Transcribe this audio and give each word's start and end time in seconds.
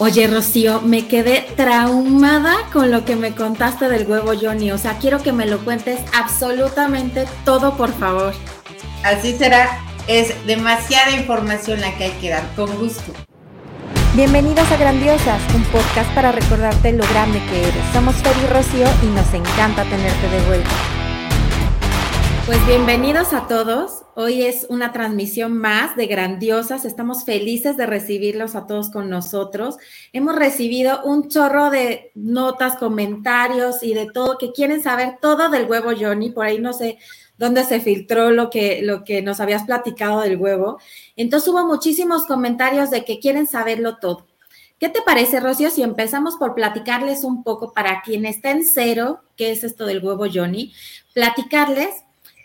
Oye, 0.00 0.26
Rocío, 0.26 0.80
me 0.80 1.06
quedé 1.06 1.46
traumada 1.56 2.56
con 2.72 2.90
lo 2.90 3.04
que 3.04 3.14
me 3.14 3.32
contaste 3.32 3.88
del 3.88 4.06
huevo 4.08 4.32
Johnny. 4.40 4.72
O 4.72 4.78
sea, 4.78 4.98
quiero 4.98 5.22
que 5.22 5.32
me 5.32 5.46
lo 5.46 5.58
cuentes 5.64 6.00
absolutamente 6.12 7.26
todo, 7.44 7.76
por 7.76 7.92
favor. 7.92 8.34
Así 9.04 9.36
será. 9.36 9.78
Es 10.06 10.34
demasiada 10.46 11.12
información 11.12 11.80
la 11.80 11.96
que 11.96 12.04
hay 12.04 12.12
que 12.20 12.30
dar. 12.30 12.42
Con 12.56 12.76
gusto. 12.76 13.12
Bienvenidos 14.14 14.70
a 14.70 14.76
Grandiosas, 14.76 15.40
un 15.54 15.62
podcast 15.64 16.10
para 16.14 16.30
recordarte 16.30 16.92
lo 16.92 17.06
grande 17.08 17.40
que 17.50 17.62
eres. 17.62 17.84
Somos 17.92 18.14
Fer 18.16 18.36
y 18.42 18.46
Rocío 18.52 18.86
y 19.02 19.06
nos 19.06 19.32
encanta 19.32 19.84
tenerte 19.84 20.28
de 20.28 20.40
vuelta. 20.46 20.93
Pues 22.46 22.66
bienvenidos 22.66 23.32
a 23.32 23.48
todos. 23.48 24.02
Hoy 24.14 24.42
es 24.42 24.66
una 24.68 24.92
transmisión 24.92 25.56
más 25.56 25.96
de 25.96 26.06
Grandiosas. 26.06 26.84
Estamos 26.84 27.24
felices 27.24 27.78
de 27.78 27.86
recibirlos 27.86 28.54
a 28.54 28.66
todos 28.66 28.90
con 28.90 29.08
nosotros. 29.08 29.78
Hemos 30.12 30.36
recibido 30.36 31.02
un 31.04 31.30
chorro 31.30 31.70
de 31.70 32.12
notas, 32.14 32.76
comentarios 32.76 33.82
y 33.82 33.94
de 33.94 34.10
todo 34.12 34.36
que 34.36 34.52
quieren 34.52 34.82
saber 34.82 35.16
todo 35.22 35.48
del 35.48 35.70
huevo 35.70 35.92
Johnny. 35.98 36.32
Por 36.32 36.44
ahí 36.44 36.58
no 36.58 36.74
sé 36.74 36.98
dónde 37.38 37.64
se 37.64 37.80
filtró 37.80 38.30
lo 38.30 38.50
que, 38.50 38.82
lo 38.82 39.04
que 39.04 39.22
nos 39.22 39.40
habías 39.40 39.64
platicado 39.64 40.20
del 40.20 40.36
huevo. 40.36 40.78
Entonces 41.16 41.48
hubo 41.48 41.64
muchísimos 41.64 42.26
comentarios 42.26 42.90
de 42.90 43.06
que 43.06 43.20
quieren 43.20 43.46
saberlo 43.46 43.96
todo. 43.96 44.26
¿Qué 44.78 44.90
te 44.90 45.00
parece, 45.00 45.40
Rocío, 45.40 45.70
si 45.70 45.82
empezamos 45.82 46.36
por 46.36 46.54
platicarles 46.54 47.24
un 47.24 47.42
poco 47.42 47.72
para 47.72 48.02
quien 48.02 48.26
está 48.26 48.50
en 48.50 48.66
cero, 48.66 49.22
qué 49.34 49.50
es 49.50 49.64
esto 49.64 49.86
del 49.86 50.04
huevo 50.04 50.26
Johnny? 50.30 50.74
Platicarles 51.14 52.04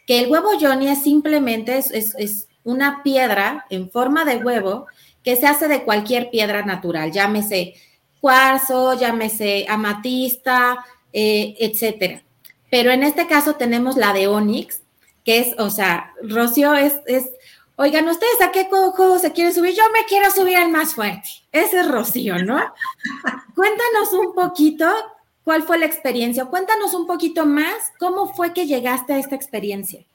que 0.10 0.18
el 0.18 0.32
huevo 0.32 0.50
Johnny 0.60 0.88
es 0.88 1.04
simplemente 1.04 1.78
es, 1.78 2.48
una 2.64 3.04
piedra 3.04 3.68
en 3.70 3.92
forma 3.92 4.26
de 4.26 4.38
huevo 4.38 4.88
que 5.24 5.36
se 5.36 5.46
hace 5.46 5.68
de 5.68 5.84
cualquier 5.84 6.32
piedra 6.32 6.66
natural, 6.66 7.12
llámese 7.12 7.76
cuarzo, 8.20 8.96
llámese 8.96 9.68
amatista, 9.70 10.84
eh, 11.14 11.56
etcétera. 11.60 12.24
Pero 12.72 12.90
en 12.90 13.04
este 13.04 13.28
caso 13.28 13.54
tenemos 13.54 13.98
la 13.98 14.12
de 14.12 14.28
Onyx, 14.28 14.82
que 15.24 15.42
es, 15.42 15.60
o 15.60 15.70
sea, 15.70 16.12
Rocío 16.24 16.74
es, 16.74 16.96
es, 17.06 17.30
oigan, 17.76 18.08
¿ustedes 18.08 18.42
a 18.42 18.52
qué 18.52 18.66
juego 18.66 19.20
se 19.20 19.32
quieren 19.32 19.54
subir? 19.54 19.76
Yo 19.76 19.84
me 19.94 20.06
quiero 20.06 20.32
subir 20.32 20.58
al 20.58 20.72
más 20.72 20.96
fuerte. 20.96 21.30
Ese 21.52 21.82
es 21.82 21.88
Rocío, 21.88 22.44
¿no? 22.44 22.58
Cuéntanos 23.56 24.12
un 24.14 24.34
poquito 24.34 24.88
¿Cuál 25.50 25.64
fue 25.64 25.80
la 25.80 25.88
experiencia? 25.88 26.46
Cuéntanos 26.46 26.94
un 26.94 27.08
poquito 27.08 27.44
más, 27.48 27.74
¿cómo 27.98 28.32
fue 28.32 28.54
que 28.54 28.68
llegaste 28.68 29.14
a 29.14 29.18
esta 29.18 29.36
experiencia? 29.36 30.06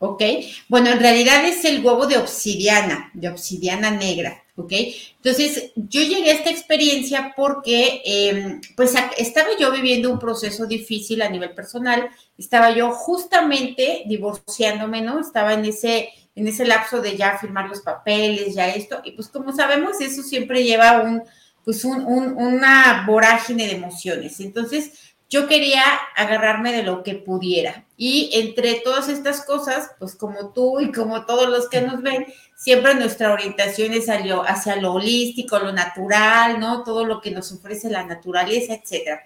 Ok, 0.00 0.20
bueno, 0.66 0.90
en 0.90 0.98
realidad 0.98 1.44
es 1.44 1.64
el 1.64 1.80
huevo 1.86 2.06
de 2.06 2.18
obsidiana, 2.18 3.08
de 3.14 3.28
obsidiana 3.28 3.92
negra, 3.92 4.42
¿ok? 4.56 4.72
Entonces, 5.14 5.70
yo 5.76 6.02
llegué 6.02 6.32
a 6.32 6.34
esta 6.34 6.50
experiencia 6.50 7.34
porque, 7.36 8.02
em, 8.04 8.60
pues, 8.76 8.94
estaba 9.16 9.50
yo 9.60 9.70
viviendo 9.70 10.10
un 10.10 10.18
proceso 10.18 10.66
difícil 10.66 11.22
a 11.22 11.28
nivel 11.28 11.54
personal, 11.54 12.10
estaba 12.36 12.72
yo 12.72 12.90
justamente 12.90 14.02
divorciándome, 14.06 15.02
¿no? 15.02 15.20
Estaba 15.20 15.54
en 15.54 15.66
ese, 15.66 16.08
en 16.34 16.48
ese 16.48 16.64
lapso 16.64 17.00
de 17.00 17.16
ya 17.16 17.38
firmar 17.38 17.68
los 17.68 17.82
papeles, 17.82 18.56
ya 18.56 18.68
esto, 18.74 19.02
y 19.04 19.12
pues 19.12 19.28
como 19.28 19.52
sabemos, 19.52 20.00
eso 20.00 20.24
siempre 20.24 20.64
lleva 20.64 21.00
un, 21.02 21.22
pues 21.68 21.84
una 21.84 23.04
vorágine 23.06 23.66
de 23.66 23.74
emociones. 23.74 24.40
Entonces, 24.40 25.14
yo 25.28 25.46
quería 25.46 25.82
agarrarme 26.16 26.72
de 26.72 26.82
lo 26.82 27.02
que 27.02 27.16
pudiera. 27.16 27.84
Y 27.94 28.30
entre 28.32 28.76
todas 28.76 29.10
estas 29.10 29.44
cosas, 29.44 29.90
pues 29.98 30.16
como 30.16 30.54
tú 30.54 30.80
y 30.80 30.90
como 30.92 31.26
todos 31.26 31.46
los 31.50 31.68
que 31.68 31.82
nos 31.82 32.00
ven, 32.00 32.24
siempre 32.56 32.94
nuestra 32.94 33.34
orientación 33.34 33.92
es 33.92 34.06
hacia 34.08 34.76
lo 34.76 34.94
holístico, 34.94 35.58
lo 35.58 35.70
natural, 35.70 36.58
¿no? 36.58 36.84
Todo 36.84 37.04
lo 37.04 37.20
que 37.20 37.32
nos 37.32 37.52
ofrece 37.52 37.90
la 37.90 38.02
naturaleza, 38.02 38.72
etcétera. 38.72 39.20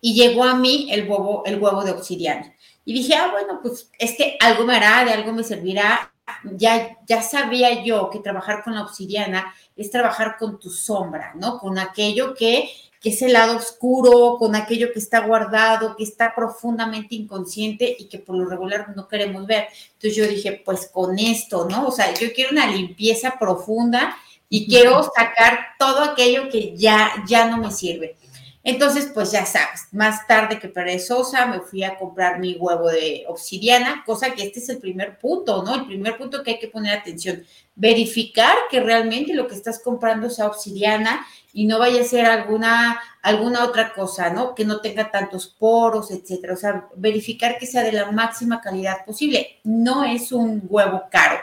Y 0.00 0.14
llegó 0.14 0.44
a 0.44 0.54
mí 0.54 0.86
el 0.92 1.00
huevo, 1.08 1.42
el 1.46 1.60
huevo 1.60 1.82
de 1.82 1.90
obsidiana. 1.90 2.54
Y 2.84 2.94
dije, 2.94 3.16
ah, 3.16 3.32
bueno, 3.32 3.58
pues 3.60 3.90
es 3.98 4.16
que 4.16 4.36
algo 4.38 4.64
me 4.64 4.76
hará, 4.76 5.04
de 5.04 5.10
algo 5.10 5.32
me 5.32 5.42
servirá. 5.42 6.14
Ya, 6.56 6.98
ya 7.06 7.22
sabía 7.22 7.82
yo 7.84 8.10
que 8.10 8.18
trabajar 8.18 8.62
con 8.62 8.74
la 8.74 8.82
obsidiana 8.82 9.54
es 9.76 9.90
trabajar 9.90 10.36
con 10.38 10.58
tu 10.58 10.70
sombra, 10.70 11.32
¿no? 11.34 11.58
Con 11.58 11.78
aquello 11.78 12.34
que, 12.34 12.70
que 13.00 13.10
es 13.10 13.22
el 13.22 13.32
lado 13.32 13.56
oscuro, 13.56 14.36
con 14.38 14.54
aquello 14.54 14.92
que 14.92 14.98
está 14.98 15.20
guardado, 15.20 15.96
que 15.96 16.04
está 16.04 16.34
profundamente 16.34 17.14
inconsciente 17.14 17.96
y 17.98 18.08
que 18.08 18.18
por 18.18 18.36
lo 18.36 18.48
regular 18.48 18.94
no 18.94 19.08
queremos 19.08 19.46
ver. 19.46 19.68
Entonces 19.92 20.16
yo 20.16 20.26
dije, 20.26 20.62
pues 20.64 20.90
con 20.92 21.18
esto, 21.18 21.66
¿no? 21.68 21.88
O 21.88 21.92
sea, 21.92 22.12
yo 22.14 22.32
quiero 22.34 22.50
una 22.52 22.66
limpieza 22.66 23.36
profunda 23.38 24.16
y 24.48 24.66
quiero 24.68 25.02
sacar 25.14 25.60
todo 25.78 26.02
aquello 26.02 26.48
que 26.50 26.76
ya, 26.76 27.12
ya 27.26 27.46
no 27.46 27.58
me 27.58 27.70
sirve. 27.70 28.16
Entonces, 28.62 29.10
pues 29.14 29.32
ya 29.32 29.46
sabes, 29.46 29.88
más 29.90 30.26
tarde 30.26 30.58
que 30.58 30.68
perezosa 30.68 31.46
me 31.46 31.60
fui 31.60 31.82
a 31.82 31.96
comprar 31.96 32.38
mi 32.38 32.56
huevo 32.56 32.90
de 32.90 33.24
obsidiana, 33.26 34.02
cosa 34.04 34.34
que 34.34 34.42
este 34.42 34.58
es 34.60 34.68
el 34.68 34.78
primer 34.78 35.18
punto, 35.18 35.62
¿no? 35.62 35.74
El 35.76 35.86
primer 35.86 36.18
punto 36.18 36.42
que 36.42 36.52
hay 36.52 36.58
que 36.58 36.68
poner 36.68 36.98
atención, 36.98 37.42
verificar 37.74 38.54
que 38.70 38.80
realmente 38.80 39.32
lo 39.32 39.48
que 39.48 39.54
estás 39.54 39.80
comprando 39.82 40.28
sea 40.28 40.46
obsidiana 40.46 41.26
y 41.54 41.66
no 41.66 41.78
vaya 41.78 42.02
a 42.02 42.04
ser 42.04 42.26
alguna, 42.26 43.00
alguna 43.22 43.64
otra 43.64 43.94
cosa, 43.94 44.28
¿no? 44.28 44.54
Que 44.54 44.66
no 44.66 44.82
tenga 44.82 45.10
tantos 45.10 45.48
poros, 45.48 46.10
etcétera. 46.10 46.52
O 46.52 46.56
sea, 46.56 46.86
verificar 46.96 47.58
que 47.58 47.66
sea 47.66 47.82
de 47.82 47.92
la 47.92 48.12
máxima 48.12 48.60
calidad 48.60 49.06
posible. 49.06 49.60
No 49.64 50.04
es 50.04 50.32
un 50.32 50.62
huevo 50.68 51.04
caro. 51.10 51.40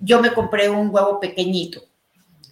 Yo 0.00 0.22
me 0.22 0.32
compré 0.32 0.70
un 0.70 0.88
huevo 0.90 1.20
pequeño. 1.20 1.80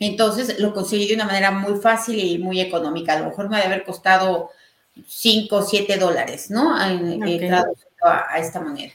Entonces 0.01 0.59
lo 0.59 0.75
conseguí 0.75 1.07
de 1.07 1.15
una 1.15 1.25
manera 1.25 1.51
muy 1.51 1.81
fácil 1.81 2.19
y 2.19 2.39
muy 2.39 2.61
económica. 2.61 3.15
A 3.15 3.21
lo 3.21 3.27
mejor 3.27 3.49
me 3.49 3.57
debe 3.57 3.69
haber 3.69 3.85
costado 3.85 4.51
5 5.07 5.57
o 5.57 5.63
7 5.63 5.97
dólares, 5.97 6.51
¿no? 6.51 6.77
A, 6.77 8.39
esta 8.39 8.61
manera. 8.61 8.93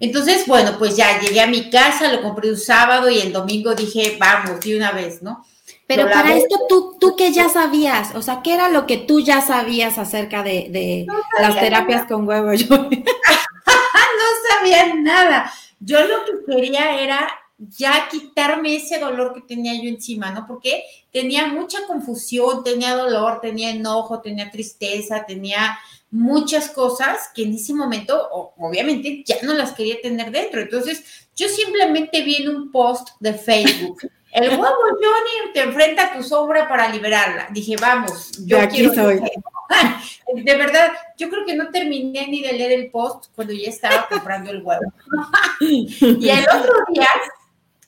Entonces, 0.00 0.46
bueno, 0.46 0.76
pues 0.78 0.96
ya 0.96 1.20
llegué 1.20 1.40
a 1.40 1.46
mi 1.46 1.70
casa, 1.70 2.12
lo 2.12 2.22
compré 2.22 2.50
un 2.50 2.56
sábado 2.56 3.10
y 3.10 3.20
el 3.20 3.32
domingo 3.32 3.74
dije, 3.74 4.16
vamos, 4.18 4.60
de 4.60 4.76
una 4.76 4.92
vez, 4.92 5.22
¿no? 5.22 5.44
Pero 5.86 6.10
para 6.10 6.34
esto, 6.34 6.56
¿tú, 6.68 6.96
¿tú 6.98 7.14
qué 7.14 7.30
ya 7.30 7.48
sabías? 7.48 8.14
O 8.14 8.22
sea, 8.22 8.40
¿qué 8.42 8.54
era 8.54 8.70
lo 8.70 8.86
que 8.86 8.96
tú 8.96 9.20
ya 9.20 9.42
sabías 9.42 9.98
acerca 9.98 10.42
de, 10.42 11.06
las 11.40 11.60
terapias 11.60 12.06
con 12.06 12.26
huevo? 12.26 12.54
Yo 12.54 12.66
no 12.76 12.88
sabía 14.50 14.94
nada. 14.94 15.52
Yo 15.80 16.00
lo 16.06 16.24
que 16.24 16.52
quería 16.52 16.98
era 17.00 17.28
ya 17.70 18.08
quitarme 18.10 18.76
ese 18.76 18.98
dolor 18.98 19.34
que 19.34 19.40
tenía 19.42 19.74
yo 19.74 19.88
encima, 19.88 20.30
¿no? 20.30 20.46
Porque 20.46 20.84
tenía 21.12 21.46
mucha 21.46 21.86
confusión, 21.86 22.64
tenía 22.64 22.94
dolor, 22.94 23.40
tenía 23.40 23.70
enojo, 23.70 24.20
tenía 24.20 24.50
tristeza, 24.50 25.24
tenía 25.26 25.78
muchas 26.10 26.70
cosas 26.70 27.30
que 27.34 27.42
en 27.42 27.54
ese 27.54 27.74
momento, 27.74 28.28
obviamente, 28.56 29.22
ya 29.24 29.36
no 29.42 29.54
las 29.54 29.72
quería 29.72 30.00
tener 30.00 30.30
dentro. 30.30 30.60
Entonces, 30.60 31.04
yo 31.34 31.48
simplemente 31.48 32.22
vi 32.22 32.36
en 32.36 32.48
un 32.48 32.70
post 32.70 33.08
de 33.20 33.34
Facebook. 33.34 34.10
El 34.34 34.48
huevo 34.48 34.66
Johnny 34.66 35.52
te 35.52 35.60
enfrenta 35.60 36.06
a 36.06 36.16
tu 36.16 36.24
sombra 36.24 36.68
para 36.68 36.88
liberarla. 36.88 37.46
Dije, 37.52 37.76
vamos, 37.80 38.32
yo 38.44 38.60
aquí 38.60 38.84
soy. 38.92 39.20
De 40.34 40.56
verdad, 40.56 40.90
yo 41.16 41.30
creo 41.30 41.44
que 41.46 41.54
no 41.54 41.70
terminé 41.70 42.26
ni 42.26 42.42
de 42.42 42.52
leer 42.52 42.72
el 42.72 42.90
post 42.90 43.26
cuando 43.34 43.52
ya 43.52 43.68
estaba 43.68 44.08
comprando 44.08 44.50
el 44.50 44.62
huevo. 44.62 44.92
y 45.60 46.28
el 46.28 46.44
otro 46.48 46.74
día 46.92 47.08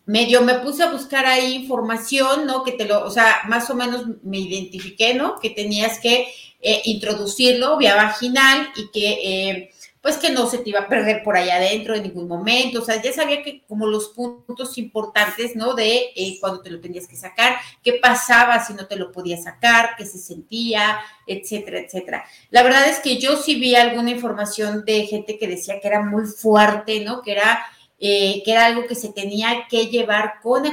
medio 0.07 0.41
me 0.43 0.55
puse 0.61 0.85
a 0.85 0.93
buscar 0.93 1.27
ahí 1.27 1.55
información, 1.55 2.47
¿no? 2.47 2.63
Que 2.63 2.73
te 2.73 2.87
lo, 2.87 3.05
o 3.05 3.11
sea, 3.11 3.43
más 3.49 3.69
o 3.71 3.75
menos 3.75 4.05
me 4.23 4.39
identifiqué, 4.39 5.15
¿no? 5.15 5.39
Que 5.41 5.51
tenías 5.51 5.99
que 5.99 6.29
eh, 6.61 6.83
introducirlo 6.85 7.77
vía 7.77 7.97
vaginal 7.97 8.69
y 8.77 8.91
que, 8.91 9.11
eh, 9.23 9.71
pues 10.01 10.19
que 10.19 10.31
no 10.31 10.47
se 10.47 10.59
te 10.59 10.71
iba 10.71 10.81
a 10.81 10.89
perder 10.89 11.25
por 11.25 11.37
allá 11.37 11.57
adentro 11.57 11.97
en 11.97 12.05
ningún 12.05 12.29
momento, 12.29 12.81
o 12.81 12.85
sea, 12.85 13.03
ya 13.03 13.13
sabía 13.13 13.43
que 13.43 13.65
como 13.67 13.89
los 13.89 14.11
puntos 14.11 14.79
importantes, 14.79 15.57
¿no? 15.57 15.75
De 15.75 16.13
eh, 16.15 16.37
cuando 16.41 16.63
te 16.63 16.71
lo 16.71 16.81
tenías 16.81 17.09
que 17.09 17.17
sacar, 17.17 17.57
qué 17.83 17.95
pasaba 17.95 18.65
si 18.65 18.75
no 18.75 18.87
te 18.87 18.95
lo 18.95 19.11
podías 19.11 19.43
sacar, 19.43 19.97
qué 19.99 20.07
se 20.07 20.19
sentía, 20.19 21.01
etcétera, 21.27 21.81
etcétera. 21.81 22.25
La 22.51 22.63
verdad 22.63 22.89
es 22.89 23.01
que 23.01 23.19
yo 23.19 23.37
sí 23.37 23.57
vi 23.57 23.75
alguna 23.75 24.13
información 24.13 24.85
de 24.85 25.07
gente 25.07 25.39
que 25.39 25.49
decía 25.49 25.81
que 25.81 25.89
era 25.89 26.03
muy 26.03 26.27
fuerte, 26.27 27.01
¿no? 27.01 27.23
Que 27.23 27.33
era 27.33 27.67
eh, 27.99 28.43
que 28.45 28.53
era 28.53 28.67
algo 28.67 28.87
que 28.87 28.95
se 28.95 29.13
tenía 29.13 29.67
que 29.69 29.87
llevar 29.87 30.35
con, 30.43 30.65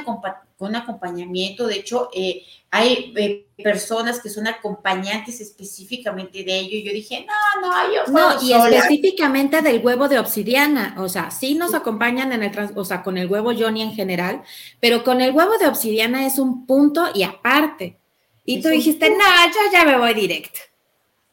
con 0.57 0.75
acompañamiento. 0.75 1.67
De 1.67 1.75
hecho, 1.75 2.09
eh, 2.13 2.43
hay 2.69 3.13
eh, 3.15 3.47
personas 3.63 4.19
que 4.19 4.29
son 4.29 4.47
acompañantes 4.47 5.39
específicamente 5.39 6.43
de 6.43 6.59
ello. 6.59 6.79
Yo 6.83 6.91
dije, 6.91 7.25
no, 7.25 7.61
no, 7.61 7.93
yo 7.93 8.11
No, 8.11 8.41
y 8.41 8.51
específicamente 8.51 9.61
del 9.61 9.85
huevo 9.85 10.09
de 10.09 10.19
obsidiana. 10.19 10.95
O 10.97 11.07
sea, 11.07 11.31
sí 11.31 11.55
nos 11.55 11.73
acompañan 11.73 12.33
en 12.33 12.43
el, 12.43 12.51
o 12.75 12.83
sea, 12.83 13.03
con 13.03 13.17
el 13.17 13.27
huevo 13.27 13.53
Johnny 13.57 13.83
en 13.83 13.93
general, 13.93 14.41
pero 14.79 15.03
con 15.03 15.21
el 15.21 15.31
huevo 15.31 15.57
de 15.57 15.67
obsidiana 15.67 16.25
es 16.25 16.39
un 16.39 16.65
punto 16.65 17.09
y 17.13 17.23
aparte. 17.23 17.99
Y 18.43 18.61
tú 18.61 18.67
dijiste, 18.69 19.09
no, 19.09 19.15
yo 19.17 19.71
ya 19.71 19.85
me 19.85 19.97
voy 19.97 20.13
directo. 20.13 20.59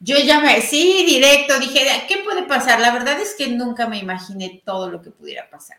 Yo 0.03 0.17
ya 0.17 0.39
me, 0.41 0.61
sí, 0.61 1.03
directo, 1.05 1.59
dije, 1.59 1.81
¿qué 2.07 2.17
puede 2.23 2.43
pasar? 2.43 2.79
La 2.79 2.91
verdad 2.91 3.19
es 3.21 3.35
que 3.35 3.49
nunca 3.49 3.87
me 3.87 3.99
imaginé 3.99 4.61
todo 4.65 4.89
lo 4.89 5.01
que 5.01 5.11
pudiera 5.11 5.47
pasar. 5.49 5.77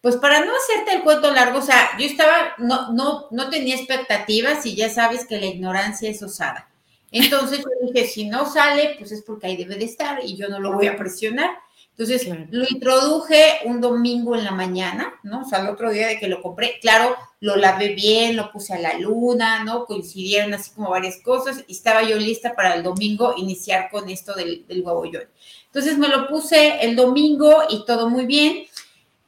pues 0.00 0.16
para 0.16 0.44
no 0.44 0.52
hacerte 0.56 0.96
el 0.96 1.02
cuento 1.04 1.32
largo, 1.32 1.58
o 1.60 1.62
sea, 1.62 1.90
yo 1.98 2.06
estaba, 2.06 2.54
no, 2.58 2.92
no, 2.92 3.28
no 3.30 3.50
tenía 3.50 3.76
expectativas 3.76 4.66
y 4.66 4.74
ya 4.76 4.90
sabes 4.90 5.26
que 5.26 5.38
la 5.40 5.46
ignorancia 5.46 6.10
es 6.10 6.22
osada. 6.22 6.70
Entonces 7.12 7.60
yo 7.60 7.86
dije, 7.86 8.08
si 8.08 8.26
no 8.28 8.50
sale, 8.50 8.96
pues 8.98 9.12
es 9.12 9.22
porque 9.22 9.46
ahí 9.48 9.56
debe 9.56 9.76
de 9.76 9.84
estar 9.84 10.20
y 10.24 10.36
yo 10.36 10.48
no 10.48 10.58
lo 10.60 10.72
voy 10.72 10.88
a 10.88 10.96
presionar. 10.96 11.50
Entonces 12.02 12.28
lo 12.50 12.64
introduje 12.68 13.60
un 13.64 13.80
domingo 13.80 14.34
en 14.34 14.42
la 14.42 14.50
mañana, 14.50 15.14
¿no? 15.22 15.42
O 15.42 15.44
sea, 15.44 15.60
el 15.60 15.68
otro 15.68 15.88
día 15.92 16.08
de 16.08 16.18
que 16.18 16.26
lo 16.26 16.42
compré, 16.42 16.80
claro, 16.80 17.14
lo 17.38 17.54
lavé 17.54 17.90
bien, 17.90 18.34
lo 18.34 18.50
puse 18.50 18.74
a 18.74 18.80
la 18.80 18.98
luna, 18.98 19.62
¿no? 19.62 19.86
Coincidieron 19.86 20.52
así 20.52 20.72
como 20.72 20.90
varias 20.90 21.18
cosas 21.18 21.62
y 21.68 21.72
estaba 21.72 22.02
yo 22.02 22.16
lista 22.16 22.56
para 22.56 22.74
el 22.74 22.82
domingo 22.82 23.34
iniciar 23.36 23.88
con 23.88 24.08
esto 24.08 24.34
del, 24.34 24.66
del 24.66 24.82
huevo 24.82 25.04
yo. 25.04 25.20
Entonces 25.66 25.96
me 25.96 26.08
lo 26.08 26.26
puse 26.26 26.84
el 26.84 26.96
domingo 26.96 27.62
y 27.70 27.84
todo 27.84 28.10
muy 28.10 28.26
bien. 28.26 28.64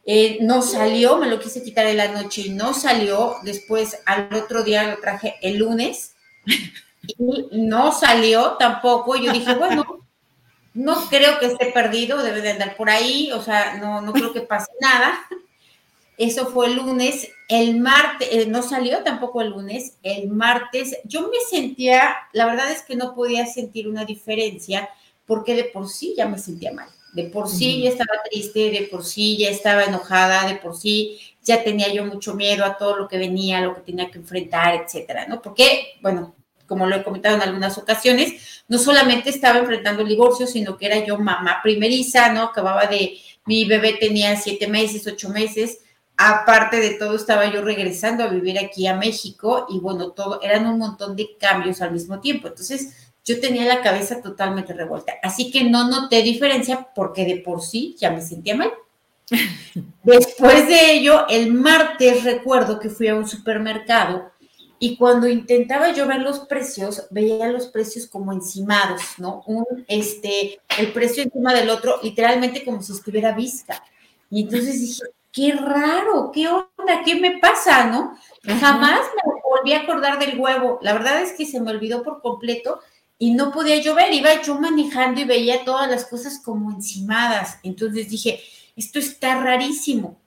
Eh, 0.05 0.39
no 0.41 0.61
salió, 0.61 1.17
me 1.17 1.31
lo 1.31 1.39
quise 1.39 1.63
quitar 1.63 1.87
en 1.87 1.99
la 1.99 2.09
noche 2.09 2.43
y 2.43 2.51
no 2.51 2.75
salió. 2.75 3.37
Después 3.45 3.99
al 4.05 4.35
otro 4.35 4.65
día 4.65 4.83
lo 4.83 5.01
traje 5.01 5.37
el 5.43 5.59
lunes 5.59 6.17
y 7.07 7.15
no 7.53 7.93
salió 7.93 8.57
tampoco. 8.59 9.15
Yo 9.15 9.33
dije, 9.33 9.55
bueno, 9.55 10.04
no 10.75 11.09
creo 11.09 11.39
que 11.39 11.47
esté 11.47 11.67
perdido, 11.67 12.23
debe 12.23 12.43
de 12.43 12.51
andar 12.51 12.77
por 12.77 12.91
ahí, 12.91 13.31
o 13.33 13.41
sea, 13.41 13.77
no, 13.77 14.01
no 14.01 14.13
creo 14.13 14.33
que 14.33 14.41
pase 14.41 14.73
nada. 14.81 15.25
Eso 16.19 16.47
fue 16.47 16.67
el 16.67 16.77
lunes. 16.77 17.29
El 17.49 17.81
martes, 17.81 18.29
eh, 18.31 18.47
no 18.47 18.63
salió 18.63 19.03
tampoco 19.03 19.41
el 19.41 19.51
lunes. 19.51 19.97
El 20.03 20.29
martes, 20.29 20.99
yo 21.05 21.23
me 21.23 21.39
sentía, 21.49 22.15
la 22.33 22.47
verdad 22.47 22.71
es 22.71 22.83
que 22.83 22.97
no 22.97 23.15
podía 23.15 23.47
sentir 23.47 23.89
una 23.89 24.05
diferencia 24.05 24.89
porque 25.27 25.55
de 25.55 25.65
por 25.65 25.89
sí 25.89 26.15
ya 26.17 26.29
me 26.29 26.39
sentía 26.39 26.73
mal. 26.73 26.89
De 27.13 27.25
por 27.25 27.49
sí 27.49 27.83
ya 27.83 27.91
estaba 27.91 28.11
triste, 28.29 28.71
de 28.71 28.89
por 28.91 29.05
sí 29.05 29.37
ya 29.39 29.49
estaba 29.49 29.85
enojada, 29.85 30.49
de 30.49 30.57
por 30.57 30.77
sí 30.77 31.21
ya 31.43 31.63
tenía 31.63 31.93
yo 31.93 32.05
mucho 32.05 32.35
miedo 32.35 32.65
a 32.65 32.77
todo 32.77 32.97
lo 32.97 33.07
que 33.07 33.19
venía, 33.19 33.61
lo 33.61 33.77
que 33.77 33.83
tenía 33.83 34.11
que 34.11 34.19
enfrentar, 34.19 34.75
etcétera, 34.75 35.27
¿no? 35.29 35.41
Porque, 35.41 35.95
bueno, 36.01 36.34
como 36.67 36.87
lo 36.87 36.97
he 36.97 37.03
comentado 37.03 37.37
en 37.37 37.43
algunas 37.43 37.79
ocasiones, 37.79 38.63
no 38.69 38.79
solamente 38.79 39.31
estaba 39.31 39.59
enfrentando 39.59 40.03
el 40.03 40.09
divorcio, 40.09 40.47
sino 40.47 40.77
que 40.77 40.87
era 40.87 41.05
yo 41.05 41.19
mamá 41.19 41.61
primeriza, 41.63 42.33
¿no? 42.33 42.43
Acababa 42.45 42.87
de, 42.87 43.19
mi 43.47 43.65
bebé 43.65 43.95
tenía 43.95 44.37
siete 44.37 44.67
meses, 44.67 45.07
ocho 45.07 45.29
meses, 45.29 45.81
aparte 46.17 46.79
de 46.79 46.95
todo 46.95 47.17
estaba 47.17 47.51
yo 47.53 47.63
regresando 47.63 48.25
a 48.25 48.29
vivir 48.29 48.59
aquí 48.59 48.87
a 48.87 48.97
México 48.97 49.67
y 49.69 49.79
bueno, 49.79 50.13
todo, 50.13 50.41
eran 50.43 50.67
un 50.67 50.79
montón 50.79 51.17
de 51.17 51.37
cambios 51.39 51.81
al 51.83 51.93
mismo 51.93 52.21
tiempo. 52.21 52.49
Entonces, 52.49 53.13
yo 53.25 53.41
tenía 53.41 53.65
la 53.65 53.83
cabeza 53.83 54.21
totalmente 54.21 54.75
revuelta. 54.75 55.15
Así 55.23 55.51
que 55.51 55.65
no 55.65 55.89
noté 55.89 56.23
diferencia 56.23 56.89
porque 56.95 57.25
de 57.25 57.37
por 57.39 57.63
sí 57.63 57.97
ya 57.99 58.11
me 58.11 58.21
sentía 58.21 58.55
mal. 58.55 58.71
Después 60.03 60.69
de 60.69 60.93
ello, 60.93 61.27
el 61.29 61.53
martes 61.53 62.25
recuerdo 62.25 62.79
que 62.79 62.91
fui 62.91 63.09
a 63.09 63.15
un 63.15 63.27
supermercado 63.27 64.31
y 64.85 64.97
cuando 64.97 65.27
intentaba 65.27 65.95
yo 65.95 66.07
ver 66.07 66.21
los 66.21 66.41
precios, 66.41 67.07
veía 67.11 67.49
los 67.49 67.69
precios 67.69 68.07
como 68.07 68.35
encimados, 68.35 69.01
¿no? 69.17 69.43
Un, 69.47 69.65
este, 69.89 70.61
el 70.77 70.93
precio 70.93 71.23
encima 71.23 71.55
del 71.55 71.71
otro, 71.71 72.01
literalmente 72.03 72.63
como 72.67 72.83
si 72.83 72.93
estuviera 72.93 73.33
visca. 73.33 73.83
Y 74.29 74.43
entonces 74.43 74.79
dije, 74.79 75.01
qué 75.33 75.53
raro, 75.53 76.31
qué 76.35 76.49
onda, 76.49 77.03
qué 77.03 77.15
me 77.15 77.39
pasa, 77.39 77.87
¿no? 77.87 78.15
Jamás 78.61 79.01
me 79.17 79.33
volví 79.43 79.73
a 79.73 79.81
acordar 79.81 80.19
del 80.19 80.39
huevo. 80.39 80.79
La 80.83 80.93
verdad 80.93 81.23
es 81.23 81.33
que 81.33 81.47
se 81.47 81.63
me 81.63 81.71
olvidó 81.71 82.03
por 82.03 82.21
completo 82.21 82.81
y 83.19 83.33
no 83.33 83.53
podía 83.53 83.81
llover, 83.81 84.13
iba 84.13 84.43
yo 84.43 84.61
manejando 84.61 85.23
y 85.23 85.25
veía 85.25 85.65
todas 85.65 85.89
las 85.89 86.05
cosas 86.05 86.43
como 86.45 86.71
encimadas. 86.71 87.59
Entonces 87.63 88.11
dije, 88.11 88.39
esto 88.77 88.99
está 88.99 89.41
rarísimo. 89.41 90.21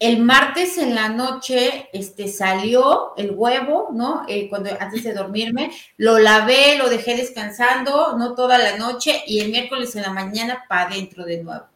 El 0.00 0.20
martes 0.20 0.78
en 0.78 0.94
la 0.94 1.10
noche 1.10 1.90
este, 1.92 2.26
salió 2.26 3.12
el 3.18 3.32
huevo, 3.32 3.90
¿no? 3.92 4.24
Eh, 4.26 4.48
cuando 4.48 4.70
antes 4.80 5.04
de 5.04 5.12
dormirme, 5.12 5.70
lo 5.98 6.18
lavé, 6.18 6.78
lo 6.78 6.88
dejé 6.88 7.14
descansando, 7.16 8.16
no 8.16 8.34
toda 8.34 8.56
la 8.56 8.78
noche, 8.78 9.22
y 9.26 9.40
el 9.40 9.50
miércoles 9.50 9.94
en 9.94 10.02
la 10.02 10.10
mañana 10.10 10.64
para 10.68 10.88
adentro 10.88 11.26
de 11.26 11.42
nuevo. 11.42 11.66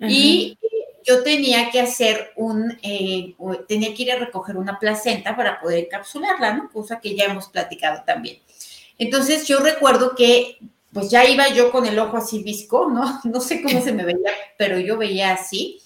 Y 0.00 0.58
yo 1.04 1.22
tenía 1.22 1.70
que 1.70 1.80
hacer 1.80 2.32
un, 2.36 2.78
eh, 2.82 3.34
tenía 3.68 3.94
que 3.94 4.02
ir 4.04 4.12
a 4.12 4.18
recoger 4.18 4.56
una 4.56 4.78
placenta 4.78 5.36
para 5.36 5.60
poder 5.60 5.84
encapsularla, 5.84 6.54
¿no? 6.54 6.70
Cosa 6.70 6.98
que 6.98 7.14
ya 7.14 7.26
hemos 7.26 7.48
platicado 7.48 8.02
también. 8.06 8.38
Entonces 8.98 9.46
yo 9.46 9.60
recuerdo 9.60 10.14
que 10.14 10.58
pues 10.92 11.10
ya 11.10 11.26
iba 11.26 11.46
yo 11.50 11.70
con 11.70 11.84
el 11.84 11.98
ojo 11.98 12.16
así 12.16 12.42
visco, 12.42 12.88
¿no? 12.88 13.20
No 13.24 13.40
sé 13.40 13.62
cómo 13.62 13.82
se 13.82 13.92
me 13.92 14.04
veía, 14.04 14.30
pero 14.56 14.78
yo 14.80 14.96
veía 14.96 15.34
así. 15.34 15.78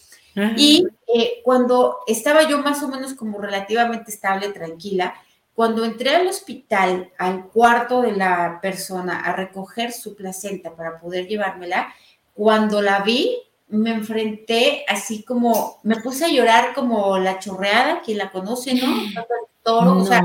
Y 0.56 0.87
eh, 1.12 1.41
cuando 1.43 1.99
estaba 2.06 2.49
yo 2.49 2.59
más 2.59 2.82
o 2.82 2.88
menos 2.88 3.15
como 3.15 3.38
relativamente 3.38 4.11
estable, 4.11 4.50
tranquila, 4.50 5.15
cuando 5.55 5.85
entré 5.85 6.15
al 6.15 6.27
hospital, 6.27 7.11
al 7.19 7.47
cuarto 7.49 8.03
de 8.03 8.12
la 8.12 8.61
persona, 8.62 9.21
a 9.21 9.32
recoger 9.32 9.93
su 9.93 10.15
placenta 10.15 10.75
para 10.75 11.00
poder 11.00 11.27
llevármela, 11.27 11.93
cuando 12.35 12.81
la 12.81 13.00
vi, 13.00 13.37
me 13.69 13.91
enfrenté 13.91 14.85
así 14.88 15.23
como, 15.23 15.79
me 15.82 15.97
puse 15.97 16.25
a 16.25 16.29
llorar 16.29 16.75
como 16.75 17.19
la 17.19 17.38
chorreada, 17.38 18.00
quien 18.00 18.19
la 18.19 18.31
conoce, 18.31 18.75
¿no? 18.75 18.87
Toro, 19.62 19.99
o 19.99 20.05
sea, 20.06 20.23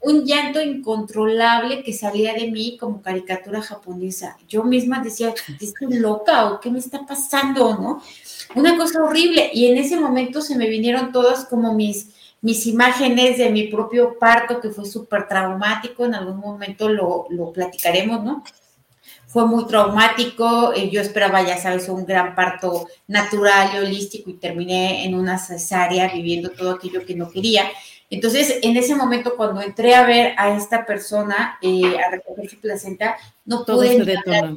un 0.00 0.24
llanto 0.24 0.62
incontrolable 0.62 1.82
que 1.82 1.92
salía 1.92 2.32
de 2.32 2.50
mí 2.50 2.76
como 2.78 3.02
caricatura 3.02 3.60
japonesa. 3.60 4.38
Yo 4.46 4.62
misma 4.62 5.00
decía, 5.00 5.34
¿estoy 5.60 5.94
loca 5.94 6.46
o 6.46 6.60
qué 6.60 6.70
me 6.70 6.78
está 6.78 7.04
pasando? 7.04 7.76
¿No? 7.76 8.02
Una 8.54 8.76
cosa 8.76 9.02
horrible. 9.02 9.50
Y 9.52 9.66
en 9.66 9.78
ese 9.78 9.96
momento 9.96 10.40
se 10.40 10.56
me 10.56 10.68
vinieron 10.68 11.12
todas 11.12 11.44
como 11.46 11.74
mis, 11.74 12.10
mis 12.40 12.66
imágenes 12.66 13.38
de 13.38 13.50
mi 13.50 13.64
propio 13.68 14.18
parto, 14.18 14.60
que 14.60 14.70
fue 14.70 14.86
súper 14.86 15.28
traumático. 15.28 16.04
En 16.04 16.14
algún 16.14 16.38
momento 16.38 16.88
lo, 16.88 17.26
lo, 17.30 17.52
platicaremos, 17.52 18.24
¿no? 18.24 18.42
Fue 19.28 19.46
muy 19.46 19.66
traumático. 19.66 20.72
Eh, 20.74 20.90
yo 20.90 21.00
esperaba, 21.00 21.42
ya 21.42 21.56
sabes, 21.58 21.88
un 21.88 22.04
gran 22.04 22.34
parto 22.34 22.88
natural 23.06 23.70
y 23.74 23.78
holístico 23.78 24.30
y 24.30 24.34
terminé 24.34 25.04
en 25.04 25.14
una 25.14 25.38
cesárea 25.38 26.08
viviendo 26.08 26.50
todo 26.50 26.72
aquello 26.72 27.04
que 27.06 27.14
no 27.14 27.30
quería. 27.30 27.64
Entonces, 28.10 28.58
en 28.62 28.76
ese 28.78 28.94
momento, 28.94 29.36
cuando 29.36 29.60
entré 29.60 29.94
a 29.94 30.06
ver 30.06 30.34
a 30.38 30.56
esta 30.56 30.86
persona 30.86 31.58
eh, 31.60 31.98
a 31.98 32.10
recoger 32.10 32.48
su 32.48 32.58
placenta, 32.58 33.16
no 33.44 33.64
todo 33.64 33.78
pude 33.78 33.92
ella. 33.92 34.56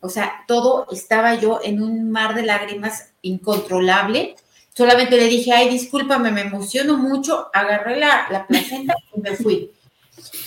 O 0.00 0.08
sea, 0.08 0.44
todo 0.48 0.86
estaba 0.90 1.34
yo 1.34 1.60
en 1.62 1.82
un 1.82 2.10
mar 2.10 2.34
de 2.34 2.42
lágrimas 2.42 3.10
incontrolable. 3.20 4.36
Solamente 4.74 5.18
le 5.18 5.26
dije, 5.26 5.52
ay, 5.52 5.68
discúlpame, 5.68 6.30
me 6.30 6.40
emociono 6.40 6.96
mucho. 6.96 7.48
Agarré 7.52 7.98
la, 7.98 8.26
la 8.30 8.46
placenta 8.46 8.94
y 9.14 9.20
me 9.20 9.36
fui. 9.36 9.70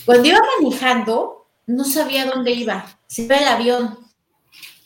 Cuando 0.03 0.27
iba 0.27 0.39
manejando, 0.59 1.44
no 1.67 1.83
sabía 1.83 2.25
dónde 2.25 2.51
iba. 2.51 2.85
Se 3.07 3.28
ve 3.28 3.37
el 3.37 3.47
avión. 3.47 3.97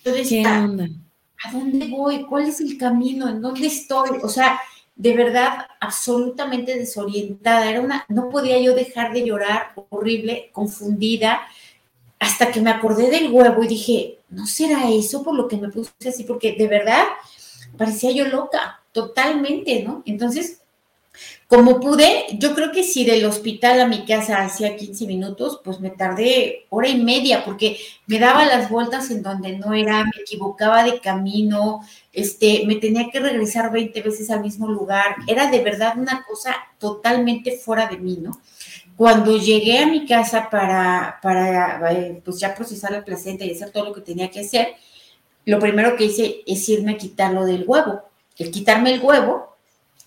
Entonces, 0.04 0.46
¿a 0.46 1.52
dónde 1.52 1.88
voy? 1.88 2.26
¿Cuál 2.26 2.48
es 2.48 2.62
el 2.62 2.78
camino? 2.78 3.28
¿En 3.28 3.42
dónde 3.42 3.68
estoy? 3.68 4.20
O 4.22 4.30
sea, 4.30 4.60
de 4.96 5.14
verdad 5.14 5.68
absolutamente 5.80 6.78
desorientada. 6.78 7.70
Era 7.70 7.82
una, 7.82 8.06
no 8.10 8.30
podía 8.30 8.60
yo 8.60 8.76
dejar 8.76 9.14
de 9.14 9.26
llorar, 9.26 9.74
horrible, 9.90 10.50
confundida, 10.52 11.42
hasta 12.20 12.52
que 12.52 12.62
me 12.62 12.70
acordé 12.70 13.10
del 13.10 13.32
huevo 13.32 13.64
y 13.64 13.68
dije, 13.68 14.20
¿no 14.30 14.46
será 14.46 14.90
eso 14.92 15.24
por 15.24 15.36
lo 15.36 15.48
que 15.48 15.58
me 15.58 15.70
puse 15.70 15.92
así? 16.06 16.24
Porque 16.26 16.54
de 16.54 16.68
verdad 16.68 17.04
parecía 17.78 18.12
yo 18.12 18.28
loca, 18.28 18.82
totalmente, 18.92 19.84
¿no? 19.84 20.04
Entonces, 20.06 20.59
como 21.50 21.80
pude, 21.80 22.26
yo 22.34 22.54
creo 22.54 22.72
que 22.72 22.84
si 22.84 23.06
del 23.06 23.26
hospital 23.26 23.82
a 23.82 23.88
mi 23.88 24.06
casa 24.06 24.44
hacía 24.44 24.76
15 24.76 25.08
minutos, 25.08 25.60
pues 25.64 25.80
me 25.80 25.90
tardé 25.90 26.68
hora 26.70 26.88
y 26.88 27.02
media 27.02 27.44
porque 27.44 27.80
me 28.06 28.20
daba 28.20 28.46
las 28.46 28.70
vueltas 28.70 29.10
en 29.10 29.24
donde 29.24 29.58
no 29.58 29.74
era, 29.74 30.04
me 30.04 30.22
equivocaba 30.22 30.84
de 30.84 31.00
camino, 31.00 31.82
este, 32.14 32.66
me 32.68 32.76
tenía 32.76 33.10
que 33.10 33.20
regresar 33.20 33.72
20 33.72 34.00
veces 34.04 34.30
al 34.30 34.42
mismo 34.42 34.68
lugar. 34.68 35.16
Era 35.28 35.50
de 35.50 35.64
verdad 35.64 35.98
una 35.98 36.24
cosa 36.24 36.56
totalmente 36.78 37.58
fuera 37.58 37.88
de 37.88 37.98
mí, 37.98 38.20
¿no? 38.22 38.40
Cuando 38.96 39.36
llegué 39.36 39.80
a 39.80 39.88
mi 39.88 40.06
casa 40.06 40.52
para, 40.52 41.18
para 41.20 41.92
eh, 41.94 42.22
pues 42.24 42.40
ya 42.40 42.54
procesar 42.54 42.92
la 42.92 43.04
placenta 43.04 43.44
y 43.44 43.54
hacer 43.54 43.72
todo 43.72 43.86
lo 43.86 43.94
que 43.94 44.02
tenía 44.02 44.30
que 44.30 44.42
hacer, 44.42 44.76
lo 45.46 45.58
primero 45.58 45.96
que 45.96 46.06
hice 46.06 46.44
es 46.46 46.70
irme 46.70 46.92
a 46.92 46.98
quitarlo 46.98 47.44
del 47.44 47.64
huevo. 47.66 48.04
El 48.38 48.52
quitarme 48.52 48.94
el 48.94 49.02
huevo 49.02 49.49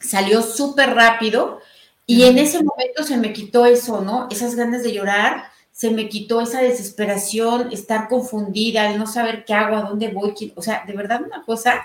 salió 0.02 0.42
súper 0.42 0.94
rápido 0.94 1.60
y 2.06 2.24
en 2.24 2.38
ese 2.38 2.62
momento 2.62 3.04
se 3.04 3.16
me 3.16 3.32
quitó 3.32 3.64
eso, 3.64 4.00
¿no? 4.00 4.28
Esas 4.30 4.54
ganas 4.54 4.82
de 4.82 4.92
llorar, 4.92 5.44
se 5.70 5.90
me 5.90 6.08
quitó 6.08 6.40
esa 6.40 6.60
desesperación, 6.60 7.72
estar 7.72 8.08
confundida, 8.08 8.90
el 8.90 8.98
no 8.98 9.06
saber 9.06 9.44
qué 9.44 9.54
hago, 9.54 9.76
a 9.76 9.82
dónde 9.82 10.08
voy, 10.08 10.52
o 10.54 10.62
sea, 10.62 10.84
de 10.86 10.92
verdad 10.92 11.22
una 11.24 11.44
cosa. 11.44 11.82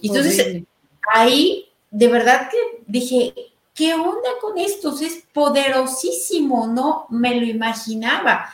Y 0.00 0.08
entonces 0.08 0.62
ahí, 1.14 1.68
de 1.90 2.08
verdad 2.08 2.50
que 2.50 2.82
dije, 2.86 3.32
¿qué 3.74 3.94
onda 3.94 4.30
con 4.40 4.58
esto? 4.58 4.94
Es 5.00 5.22
poderosísimo, 5.32 6.66
no 6.66 7.06
me 7.08 7.36
lo 7.36 7.46
imaginaba. 7.46 8.52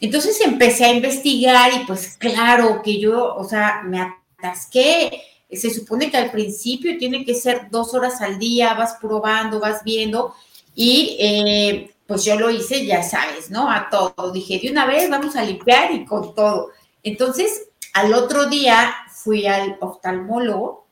Entonces 0.00 0.40
empecé 0.40 0.84
a 0.84 0.92
investigar 0.92 1.72
y 1.74 1.86
pues 1.86 2.16
claro 2.16 2.82
que 2.82 3.00
yo, 3.00 3.34
o 3.34 3.44
sea, 3.44 3.82
me 3.84 4.00
atasqué 4.38 5.22
se 5.52 5.70
supone 5.70 6.10
que 6.10 6.16
al 6.16 6.30
principio 6.30 6.96
tiene 6.98 7.24
que 7.24 7.34
ser 7.34 7.68
dos 7.70 7.94
horas 7.94 8.20
al 8.20 8.38
día, 8.38 8.74
vas 8.74 8.96
probando, 9.00 9.60
vas 9.60 9.82
viendo 9.84 10.34
y 10.74 11.16
eh, 11.20 11.90
pues 12.06 12.24
yo 12.24 12.38
lo 12.38 12.50
hice, 12.50 12.86
ya 12.86 13.02
sabes, 13.02 13.50
¿no? 13.50 13.70
A 13.70 13.88
todo. 13.90 14.32
Dije, 14.32 14.58
de 14.60 14.70
una 14.70 14.86
vez 14.86 15.08
vamos 15.08 15.36
a 15.36 15.44
limpiar 15.44 15.92
y 15.92 16.04
con 16.04 16.34
todo. 16.34 16.70
Entonces, 17.02 17.68
al 17.92 18.14
otro 18.14 18.46
día 18.46 18.94
fui 19.12 19.46
al 19.46 19.76
oftalmólogo 19.80 20.86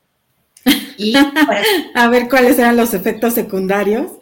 y... 0.96 1.14
a 1.94 2.08
ver 2.08 2.28
cuáles 2.28 2.58
eran 2.58 2.76
los 2.76 2.94
efectos 2.94 3.34
secundarios. 3.34 4.12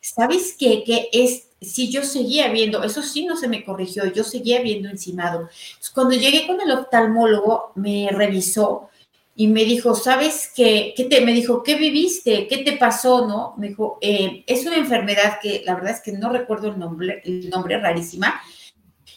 ¿Sabes 0.00 0.56
qué? 0.58 0.82
Que 0.84 1.08
es, 1.12 1.48
si 1.60 1.90
yo 1.90 2.02
seguía 2.02 2.48
viendo, 2.48 2.82
eso 2.82 3.02
sí 3.02 3.26
no 3.26 3.36
se 3.36 3.48
me 3.48 3.64
corrigió, 3.64 4.06
yo 4.06 4.24
seguía 4.24 4.62
viendo 4.62 4.88
encimado. 4.88 5.48
cuando 5.94 6.14
llegué 6.14 6.46
con 6.46 6.60
el 6.60 6.70
oftalmólogo, 6.70 7.72
me 7.74 8.08
revisó 8.10 8.88
y 9.34 9.46
me 9.46 9.64
dijo, 9.64 9.94
¿sabes 9.94 10.50
qué? 10.54 10.92
¿Qué 10.96 11.04
te, 11.04 11.20
me 11.22 11.32
dijo, 11.32 11.62
¿qué 11.62 11.76
viviste? 11.76 12.46
¿Qué 12.46 12.58
te 12.58 12.72
pasó? 12.72 13.26
¿No? 13.26 13.54
Me 13.56 13.68
dijo, 13.68 13.98
eh, 14.00 14.44
es 14.46 14.66
una 14.66 14.76
enfermedad 14.76 15.38
que 15.40 15.62
la 15.64 15.74
verdad 15.74 15.92
es 15.92 16.00
que 16.00 16.12
no 16.12 16.30
recuerdo 16.30 16.68
el 16.68 16.78
nombre, 16.78 17.22
el 17.24 17.48
nombre 17.48 17.78
rarísima, 17.78 18.40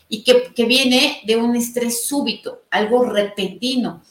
y 0.08 0.24
que, 0.24 0.54
que 0.54 0.66
viene 0.66 1.22
de 1.26 1.36
un 1.36 1.56
estrés 1.56 2.06
súbito, 2.06 2.64
algo 2.70 3.04
repentino, 3.06 4.04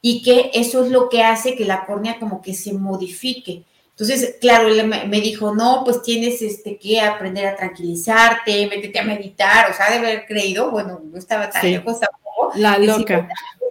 y 0.00 0.22
que 0.22 0.50
eso 0.54 0.84
es 0.84 0.90
lo 0.90 1.08
que 1.08 1.22
hace 1.22 1.54
que 1.54 1.64
la 1.64 1.84
córnea 1.84 2.18
como 2.18 2.40
que 2.40 2.54
se 2.54 2.72
modifique. 2.72 3.64
Entonces, 3.90 4.36
claro, 4.40 4.68
él 4.68 4.86
me 4.86 5.20
dijo, 5.20 5.54
no, 5.54 5.82
pues 5.84 6.00
tienes 6.00 6.40
este, 6.40 6.78
que 6.78 7.02
aprender 7.02 7.46
a 7.46 7.54
tranquilizarte, 7.56 8.66
métete 8.66 8.98
a 8.98 9.04
meditar, 9.04 9.70
o 9.70 9.74
sea, 9.74 9.90
de 9.90 9.98
haber 9.98 10.24
creído, 10.24 10.70
bueno, 10.70 11.02
no 11.04 11.18
estaba 11.18 11.50
tan 11.50 11.62
lejos 11.70 12.00
tampoco. 12.00 12.52
La 12.54 12.78
loca. 12.78 13.28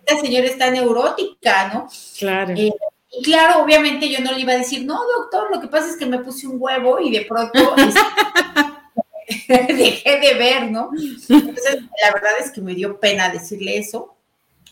Esta 0.09 0.21
señora 0.21 0.47
está 0.47 0.71
neurótica, 0.71 1.71
¿no? 1.73 1.87
Claro. 2.17 2.53
Eh, 2.55 2.73
y 3.11 3.23
claro, 3.23 3.63
obviamente 3.63 4.09
yo 4.09 4.19
no 4.19 4.31
le 4.31 4.41
iba 4.41 4.53
a 4.53 4.57
decir, 4.57 4.85
no, 4.85 4.99
doctor, 5.17 5.49
lo 5.51 5.59
que 5.59 5.67
pasa 5.67 5.89
es 5.89 5.97
que 5.97 6.05
me 6.05 6.19
puse 6.19 6.47
un 6.47 6.57
huevo 6.59 6.99
y 6.99 7.11
de 7.11 7.25
pronto 7.25 7.75
este, 9.27 9.73
dejé 9.73 10.19
de 10.19 10.33
ver, 10.35 10.71
¿no? 10.71 10.91
Entonces, 10.93 11.79
la 12.03 12.13
verdad 12.13 12.33
es 12.39 12.51
que 12.51 12.61
me 12.61 12.75
dio 12.75 12.99
pena 12.99 13.29
decirle 13.29 13.77
eso 13.77 14.15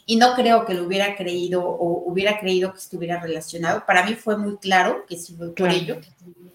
y 0.05 0.15
no 0.15 0.35
creo 0.35 0.65
que 0.65 0.73
lo 0.73 0.83
hubiera 0.83 1.15
creído 1.15 1.63
o 1.65 2.03
hubiera 2.09 2.39
creído 2.39 2.71
que 2.71 2.79
estuviera 2.79 3.19
relacionado. 3.19 3.85
Para 3.85 4.05
mí 4.05 4.13
fue 4.15 4.37
muy 4.37 4.57
claro 4.57 5.05
que 5.07 5.17
sí 5.17 5.35
fue 5.35 5.53
por 5.53 5.69
ello. 5.69 5.99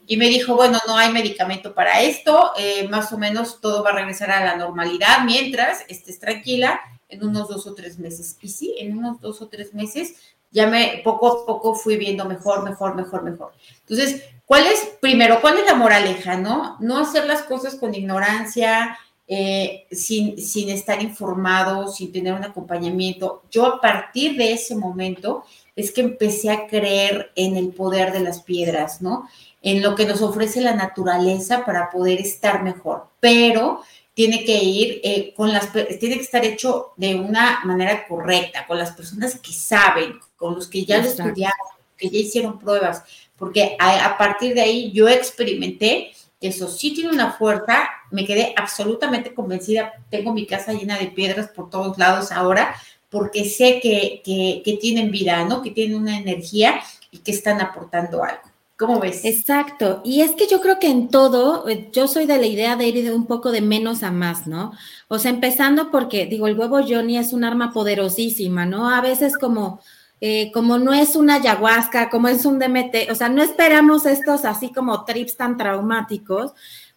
Y 0.07 0.17
me 0.17 0.29
dijo, 0.29 0.57
bueno, 0.57 0.79
no 0.87 0.97
hay 0.97 1.13
medicamento 1.13 1.75
para 1.75 2.01
esto, 2.03 2.53
eh, 2.59 2.89
más 2.89 3.13
o 3.13 3.19
menos 3.19 3.61
todo 3.61 3.83
va 3.83 3.91
a 3.91 3.95
regresar 3.95 4.31
a 4.31 4.45
la 4.45 4.57
normalidad 4.57 5.25
mientras 5.25 5.85
estés 5.89 6.19
tranquila 6.19 6.81
en 7.13 7.25
unos 7.25 7.49
dos 7.49 7.67
o 7.67 7.75
tres 7.75 7.99
meses. 7.99 8.37
Y 8.41 8.49
sí, 8.49 8.75
en 8.79 8.97
unos 8.97 9.21
dos 9.21 9.41
o 9.43 9.49
tres 9.49 9.75
meses 9.75 10.15
ya 10.51 10.67
me 10.67 11.01
poco 11.05 11.29
a 11.29 11.47
poco 11.47 11.75
fui 11.75 11.97
viendo 11.97 12.25
mejor, 12.25 12.63
mejor, 12.63 12.95
mejor, 12.95 13.23
mejor. 13.23 13.53
Entonces, 13.81 14.23
¿cuál 14.45 14.67
es, 14.67 14.81
primero, 15.01 15.41
cuál 15.41 15.59
es 15.59 15.67
la 15.67 15.75
moraleja, 15.75 16.37
no? 16.37 16.77
No 16.81 16.99
hacer 16.99 17.27
las 17.27 17.43
cosas 17.43 17.77
con 17.77 17.95
ignorancia, 17.95 18.99
eh, 19.27 19.87
sin, 19.91 20.37
sin 20.39 20.69
estar 20.69 21.01
informado, 21.03 21.89
sin 21.89 22.13
tener 22.13 22.35
un 22.35 22.45
acompañamiento. 22.45 23.43
Yo 23.51 23.67
a 23.67 23.81
partir 23.81 24.37
de 24.37 24.53
ese 24.53 24.75
momento 24.75 25.45
es 25.75 25.91
que 25.91 26.03
empecé 26.03 26.51
a 26.51 26.67
creer 26.67 27.31
en 27.35 27.57
el 27.57 27.69
poder 27.69 28.13
de 28.13 28.21
las 28.21 28.43
piedras, 28.43 29.01
¿no? 29.01 29.29
En 29.63 29.81
lo 29.81 29.95
que 29.95 30.07
nos 30.07 30.21
ofrece 30.21 30.61
la 30.61 30.75
naturaleza 30.75 31.65
para 31.65 31.91
poder 31.91 32.21
estar 32.21 32.63
mejor. 32.63 33.07
Pero 33.21 33.83
tiene 34.15 34.45
que 34.45 34.63
ir 34.63 35.01
eh, 35.03 35.33
con 35.35 35.53
las, 35.53 35.73
tiene 35.73 36.17
que 36.17 36.23
estar 36.23 36.45
hecho 36.45 36.93
de 36.97 37.15
una 37.15 37.61
manera 37.65 38.07
correcta, 38.07 38.67
con 38.67 38.79
las 38.79 38.93
personas 38.93 39.39
que 39.39 39.53
saben, 39.53 40.19
con 40.37 40.55
los 40.55 40.69
que 40.69 40.85
ya 40.85 40.99
lo 40.99 41.05
estudiaron, 41.05 41.67
que 41.97 42.11
ya 42.11 42.19
hicieron 42.19 42.59
pruebas, 42.59 43.03
porque 43.37 43.77
a 43.79 44.17
partir 44.19 44.55
de 44.55 44.61
ahí 44.61 44.93
yo 44.93 45.09
experimenté 45.09 46.13
eso 46.43 46.69
sí 46.69 46.93
tiene 46.93 47.11
una 47.11 47.33
fuerza, 47.33 47.89
me 48.11 48.27
quedé 48.27 48.53
absolutamente 48.57 49.33
convencida, 49.33 49.93
tengo 50.11 50.35
mi 50.35 50.45
casa 50.45 50.73
llena 50.73 50.99
de 50.99 51.07
piedras 51.07 51.49
por 51.49 51.71
todos 51.71 51.97
lados 51.99 52.33
ahora, 52.33 52.75
porque 53.09 53.45
sé 53.45 53.79
que, 53.81 54.23
que, 54.25 54.79
tienen 54.81 55.13
vida, 55.13 55.45
¿no? 55.45 55.63
Que 55.63 55.71
tienen 55.71 55.97
una 55.97 56.19
energía 56.19 56.83
y 57.13 57.19
que 57.19 57.31
están 57.31 57.61
aportando 57.61 58.25
algo. 58.25 58.43
¿Cómo 58.83 58.99
ves? 58.99 59.25
Exacto. 59.25 60.01
Y 60.05 60.23
es 60.23 60.33
que 60.33 60.49
yo 60.49 60.61
creo 60.61 60.81
que 60.81 60.89
en 60.89 61.09
todo, 61.09 61.69
eh, 61.69 61.89
yo 61.93 62.09
soy 62.09 62.27
de 62.27 62.39
la 62.39 62.47
idea 62.47 62.75
de 62.75 62.89
ir 62.89 63.05
de 63.05 63.15
un 63.15 63.27
poco 63.27 63.53
de 63.53 63.61
menos 63.61 64.03
a 64.03 64.11
más, 64.11 64.49
¿no? 64.49 64.73
O 65.07 65.21
sea, 65.21 65.31
empezando 65.31 65.93
porque, 65.93 66.27
digo, 66.27 66.49
el 66.49 66.59
huevo 66.59 66.81
Johnny 66.85 67.17
es 67.17 67.33
un 67.33 67.45
arma 67.45 67.73
poderosísima, 67.73 68.67
¿no? 68.67 68.91
A 68.91 69.01
veces 69.01 69.39
como 69.39 69.81
eh, 70.21 70.51
como 70.53 70.79
no 70.79 70.93
es 70.93 71.15
una 71.15 71.37
ayahuasca, 71.37 72.11
como 72.11 72.27
es 72.27 72.45
un 72.45 72.59
DMT, 72.59 73.11
o 73.11 73.15
sea, 73.15 73.29
no 73.29 73.41
esperamos 73.41 74.05
estos 74.05 74.45
así 74.45 74.73
como 74.73 75.05
trips 75.05 75.37
tan 75.37 75.57
traumáticos, 75.57 76.53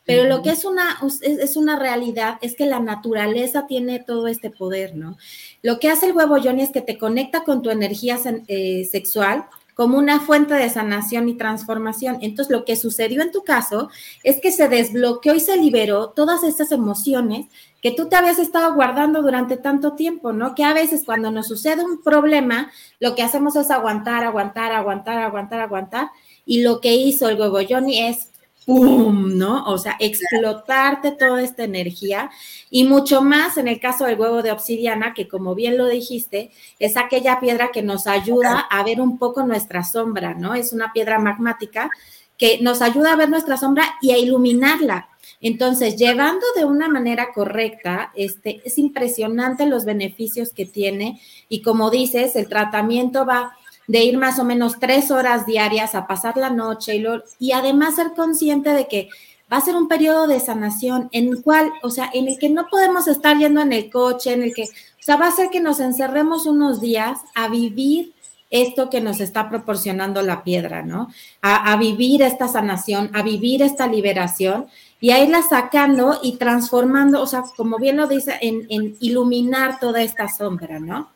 pero 0.06 0.26
lo 0.26 0.42
que 0.42 0.50
es 0.50 0.66
una, 0.66 1.00
es, 1.22 1.56
una 1.56 1.78
realidad 1.78 2.38
es 2.42 2.56
que 2.56 2.66
la 2.66 2.80
naturaleza 2.80 3.68
tiene 3.68 4.00
todo 4.00 4.28
este 4.28 4.50
poder, 4.50 4.96
¿no? 4.96 5.18
Lo 5.62 5.80
que 5.80 5.90
hace 5.90 6.08
el 6.08 6.16
huevo 6.16 6.38
Johnny 6.44 6.64
es 6.64 6.72
que 6.72 6.82
te 6.82 6.98
conecta 6.98 7.44
con 7.44 7.62
tu 7.62 7.70
energía 7.70 8.20
eh, 8.48 8.88
sexual 8.92 9.46
como 9.76 9.98
una 9.98 10.22
fuente 10.22 10.56
de 10.56 10.70
sanación 10.70 11.30
y 11.30 11.36
transformación. 11.36 12.18
Entonces, 12.22 12.52
lo 12.52 12.66
que 12.66 12.76
sucedió 12.76 13.22
en 13.22 13.32
tu 13.32 13.44
caso 13.44 13.90
es 14.24 14.42
que 14.42 14.52
se 14.52 14.70
desbloqueó 14.70 15.36
y 15.36 15.40
se 15.40 15.58
liberó 15.58 16.10
todas 16.10 16.44
estas 16.44 16.72
emociones 16.72 17.46
que 17.82 17.92
tú 17.92 18.10
te 18.10 18.16
habías 18.16 18.40
estado 18.40 18.74
guardando 18.74 19.22
durante 19.22 19.58
tanto 19.58 19.94
tiempo, 19.94 20.34
¿no? 20.34 20.56
Que 20.56 20.64
a 20.64 20.74
veces 20.74 21.04
cuando 21.06 21.30
nos 21.30 21.48
sucede 21.48 21.84
un 21.84 22.02
problema, 22.02 22.72
lo 23.00 23.14
que 23.14 23.22
hacemos 23.22 23.56
es 23.58 23.70
aguantar, 23.70 24.24
aguantar, 24.24 24.72
aguantar, 24.72 25.20
aguantar, 25.20 25.60
aguantar. 25.60 26.10
Y 26.46 26.64
lo 26.64 26.80
que 26.80 26.96
hizo 26.96 27.30
el 27.30 27.38
Johnny 27.38 28.00
es 28.00 28.32
¡pum! 28.66 29.38
¿no? 29.38 29.64
O 29.66 29.78
sea, 29.78 29.96
explotarte 30.00 31.12
toda 31.12 31.42
esta 31.42 31.64
energía 31.64 32.30
y 32.70 32.86
mucho 32.86 33.22
más 33.22 33.58
en 33.58 33.68
el 33.68 33.80
caso 33.80 34.06
del 34.06 34.20
huevo 34.20 34.42
de 34.42 34.52
obsidiana, 34.52 35.14
que 35.14 35.28
como 35.28 35.56
bien 35.56 35.78
lo 35.78 35.88
dijiste, 35.88 36.52
es 36.80 36.98
aquella 36.98 37.40
piedra 37.40 37.70
que 37.72 37.84
nos 37.84 38.08
ayuda 38.08 38.60
a 38.60 38.84
ver 38.84 39.02
un 39.02 39.18
poco 39.18 39.44
nuestra 39.44 39.84
sombra, 39.84 40.34
¿no? 40.34 40.56
Es 40.56 40.74
una 40.74 40.92
piedra 40.94 41.20
magmática 41.20 41.90
que 42.38 42.60
nos 42.62 42.82
ayuda 42.82 43.14
a 43.14 43.16
ver 43.16 43.30
nuestra 43.30 43.58
sombra 43.58 43.96
y 44.02 44.12
a 44.12 44.18
iluminarla. 44.18 45.10
Entonces, 45.42 45.96
llevando 45.96 46.46
de 46.56 46.66
una 46.66 46.88
manera 46.88 47.28
correcta, 47.34 48.12
este, 48.16 48.62
es 48.66 48.78
impresionante 48.78 49.66
los 49.66 49.86
beneficios 49.86 50.52
que 50.52 50.66
tiene 50.66 51.22
y 51.50 51.62
como 51.62 51.90
dices, 51.90 52.36
el 52.36 52.48
tratamiento 52.48 53.26
va 53.26 53.56
de 53.88 54.04
ir 54.04 54.18
más 54.18 54.40
o 54.40 54.44
menos 54.44 54.80
tres 54.80 55.12
horas 55.12 55.46
diarias 55.46 55.96
a 55.96 56.08
pasar 56.08 56.38
la 56.38 56.50
noche 56.50 56.96
y, 56.96 57.06
y 57.40 57.52
además 57.52 57.96
ser 57.96 58.14
consciente 58.16 58.72
de 58.72 58.88
que 58.88 59.10
va 59.52 59.58
a 59.58 59.62
ser 59.62 59.76
un 59.76 59.88
periodo 59.88 60.28
de 60.28 60.40
sanación 60.40 61.10
en 61.12 61.30
el 61.30 61.44
cual, 61.44 61.72
o 61.84 61.90
sea, 61.90 62.10
en 62.14 62.28
el 62.28 62.40
que 62.40 62.50
no 62.50 62.68
podemos 62.68 63.08
estar 63.08 63.38
yendo 63.38 63.62
en 63.62 63.74
el 63.74 63.92
coche, 63.92 64.34
en 64.34 64.44
el 64.44 64.54
que, 64.54 64.64
o 64.64 65.04
sea, 65.04 65.18
va 65.18 65.28
a 65.28 65.32
ser 65.32 65.50
que 65.50 65.60
nos 65.60 65.80
encerremos 65.80 66.46
unos 66.46 66.82
días 66.82 67.20
a 67.36 67.48
vivir 67.48 68.14
esto 68.50 68.90
que 68.90 69.02
nos 69.02 69.20
está 69.20 69.50
proporcionando 69.50 70.22
la 70.22 70.44
piedra, 70.44 70.82
¿no? 70.84 71.10
A, 71.42 71.74
a 71.74 71.78
vivir 71.78 72.22
esta 72.22 72.48
sanación, 72.48 73.12
a 73.14 73.22
vivir 73.22 73.62
esta 73.62 73.88
liberación 73.88 74.68
y 75.00 75.12
a 75.12 75.24
irla 75.24 75.42
sacando 75.42 76.20
y 76.24 76.38
transformando, 76.38 77.22
o 77.22 77.28
sea, 77.28 77.44
como 77.56 77.78
bien 77.78 77.98
lo 77.98 78.08
dice, 78.08 78.38
en, 78.42 78.96
iluminar 79.00 79.80
toda 79.80 80.02
esta 80.02 80.28
sombra, 80.28 80.80
¿no? 80.80 81.10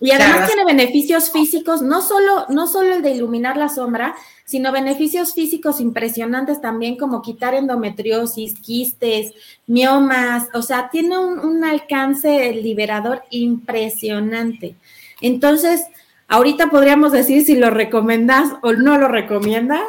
Y 0.00 0.12
además 0.12 0.48
tiene 0.48 0.64
beneficios 0.64 1.30
físicos, 1.30 1.82
no 1.82 2.00
solo, 2.00 2.46
no 2.48 2.66
solo 2.66 2.94
el 2.94 3.02
de 3.02 3.10
iluminar 3.10 3.58
la 3.58 3.68
sombra, 3.68 4.16
sino 4.46 4.72
beneficios 4.72 5.34
físicos 5.34 5.78
impresionantes 5.78 6.62
también, 6.62 6.96
como 6.96 7.20
quitar 7.20 7.54
endometriosis, 7.54 8.58
quistes, 8.58 9.32
miomas, 9.66 10.48
o 10.54 10.62
sea, 10.62 10.88
tiene 10.90 11.18
un, 11.18 11.38
un 11.38 11.64
alcance 11.64 12.52
liberador 12.54 13.22
impresionante. 13.28 14.74
Entonces, 15.20 15.82
ahorita 16.28 16.70
podríamos 16.70 17.12
decir 17.12 17.44
si 17.44 17.54
lo 17.54 17.68
recomiendas 17.68 18.54
o 18.62 18.72
no 18.72 18.96
lo 18.96 19.06
recomiendas. 19.06 19.84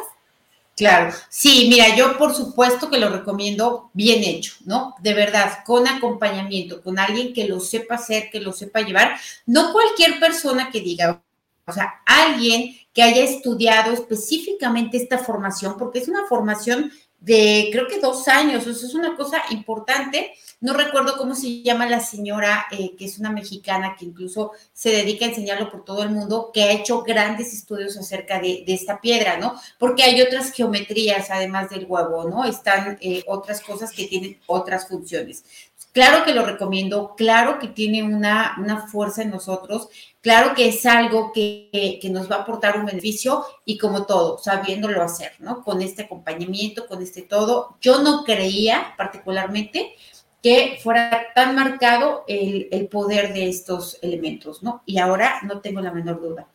Claro, 0.74 1.14
sí, 1.28 1.66
mira, 1.68 1.94
yo 1.96 2.16
por 2.16 2.34
supuesto 2.34 2.88
que 2.88 2.98
lo 2.98 3.10
recomiendo 3.10 3.90
bien 3.92 4.24
hecho, 4.24 4.54
¿no? 4.64 4.94
De 5.00 5.12
verdad, 5.12 5.58
con 5.66 5.86
acompañamiento, 5.86 6.82
con 6.82 6.98
alguien 6.98 7.34
que 7.34 7.46
lo 7.46 7.60
sepa 7.60 7.96
hacer, 7.96 8.30
que 8.30 8.40
lo 8.40 8.52
sepa 8.54 8.80
llevar, 8.80 9.16
no 9.44 9.70
cualquier 9.72 10.18
persona 10.18 10.70
que 10.70 10.80
diga, 10.80 11.22
o 11.66 11.72
sea, 11.72 12.00
alguien 12.06 12.74
que 12.94 13.02
haya 13.02 13.22
estudiado 13.22 13.92
específicamente 13.92 14.96
esta 14.96 15.18
formación, 15.18 15.76
porque 15.78 15.98
es 15.98 16.08
una 16.08 16.26
formación 16.26 16.90
de 17.22 17.68
creo 17.70 17.86
que 17.86 18.00
dos 18.00 18.26
años, 18.26 18.66
eso 18.66 18.84
es 18.84 18.94
una 18.94 19.16
cosa 19.16 19.42
importante. 19.50 20.32
No 20.60 20.74
recuerdo 20.74 21.16
cómo 21.16 21.34
se 21.34 21.62
llama 21.62 21.88
la 21.88 22.00
señora, 22.00 22.66
eh, 22.72 22.96
que 22.96 23.04
es 23.04 23.18
una 23.18 23.30
mexicana 23.30 23.96
que 23.96 24.04
incluso 24.04 24.52
se 24.72 24.90
dedica 24.90 25.24
a 25.24 25.28
enseñarlo 25.28 25.70
por 25.70 25.84
todo 25.84 26.02
el 26.02 26.10
mundo, 26.10 26.50
que 26.52 26.64
ha 26.64 26.72
hecho 26.72 27.02
grandes 27.02 27.52
estudios 27.52 27.96
acerca 27.96 28.40
de, 28.40 28.64
esta 28.66 29.00
piedra, 29.00 29.38
¿no? 29.38 29.54
Porque 29.78 30.02
hay 30.02 30.20
otras 30.20 30.52
geometrías 30.52 31.30
además 31.30 31.70
del 31.70 31.86
huevo, 31.88 32.28
¿no? 32.28 32.44
Están 32.44 32.98
eh, 33.00 33.22
otras 33.26 33.60
cosas 33.60 33.92
que 33.92 34.06
tienen 34.06 34.38
otras 34.46 34.88
funciones. 34.88 35.44
Claro 35.92 36.24
que 36.24 36.32
lo 36.32 36.46
recomiendo, 36.46 37.14
claro 37.16 37.58
que 37.58 37.68
tiene 37.68 38.02
una, 38.02 38.56
una 38.58 38.86
fuerza 38.86 39.20
en 39.20 39.30
nosotros, 39.30 39.88
claro 40.22 40.54
que 40.54 40.68
es 40.68 40.86
algo 40.86 41.32
que, 41.34 41.98
que, 42.00 42.08
nos 42.08 42.30
va 42.30 42.36
a 42.36 42.40
aportar 42.40 42.78
un 42.78 42.86
beneficio 42.86 43.44
y 43.66 43.76
como 43.76 44.06
todo, 44.06 44.38
sabiéndolo 44.38 45.02
hacer, 45.02 45.32
¿no? 45.38 45.62
Con 45.62 45.82
este 45.82 46.04
acompañamiento, 46.04 46.86
con 46.86 47.02
este 47.02 47.20
todo. 47.20 47.76
Yo 47.82 48.02
no 48.02 48.24
creía 48.24 48.94
particularmente 48.96 49.94
que 50.42 50.78
fuera 50.82 51.26
tan 51.34 51.54
marcado 51.54 52.24
el, 52.26 52.68
el 52.72 52.88
poder 52.88 53.34
de 53.34 53.50
estos 53.50 53.98
elementos, 54.00 54.62
¿no? 54.62 54.82
Y 54.86 54.98
ahora 54.98 55.40
no 55.42 55.60
tengo 55.60 55.82
la 55.82 55.92
menor 55.92 56.22
duda. 56.22 56.48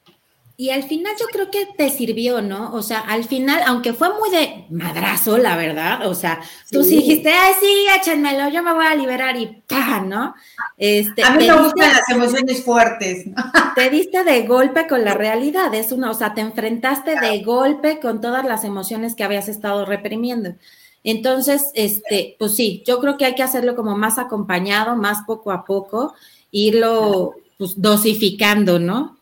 Y 0.59 0.71
al 0.71 0.81
final 0.81 1.13
yo 1.19 1.27
creo 1.27 1.51
que 1.51 1.67
te 1.77 1.91
sirvió, 1.91 2.41
¿no? 2.41 2.73
O 2.73 2.81
sea, 2.81 3.01
al 3.01 3.25
final, 3.25 3.61
aunque 3.67 3.93
fue 3.93 4.09
muy 4.17 4.31
de 4.31 4.65
madrazo, 4.71 5.37
la 5.37 5.55
verdad, 5.55 6.07
o 6.07 6.15
sea, 6.15 6.41
tú 6.71 6.83
sí 6.83 6.95
dijiste, 6.95 7.29
ay, 7.29 7.53
sí, 7.59 7.85
échenmelo, 7.95 8.49
yo 8.49 8.63
me 8.63 8.73
voy 8.73 8.87
a 8.87 8.95
liberar 8.95 9.37
y 9.37 9.61
¡pam! 9.67 10.09
¿no? 10.09 10.33
Este, 10.75 11.23
a 11.23 11.29
mí 11.29 11.45
me 11.45 11.61
gustan 11.61 11.93
las 11.93 12.09
emociones 12.09 12.63
fuertes. 12.63 13.25
Te 13.75 13.91
diste 13.91 14.23
de 14.23 14.47
golpe 14.47 14.87
con 14.87 15.05
la 15.05 15.13
realidad, 15.13 15.71
es 15.75 15.91
una, 15.91 16.09
o 16.09 16.15
sea, 16.15 16.33
te 16.33 16.41
enfrentaste 16.41 17.19
de 17.19 17.43
golpe 17.43 17.99
con 17.99 18.19
todas 18.19 18.43
las 18.43 18.63
emociones 18.63 19.13
que 19.13 19.23
habías 19.23 19.49
estado 19.49 19.85
reprimiendo. 19.85 20.55
Entonces, 21.03 21.69
este, 21.75 22.35
pues 22.39 22.55
sí, 22.55 22.83
yo 22.87 22.99
creo 22.99 23.15
que 23.17 23.25
hay 23.25 23.35
que 23.35 23.43
hacerlo 23.43 23.75
como 23.75 23.95
más 23.95 24.17
acompañado, 24.17 24.95
más 24.95 25.19
poco 25.27 25.51
a 25.51 25.65
poco, 25.65 26.15
irlo 26.49 27.35
pues, 27.59 27.79
dosificando, 27.79 28.79
¿no? 28.79 29.16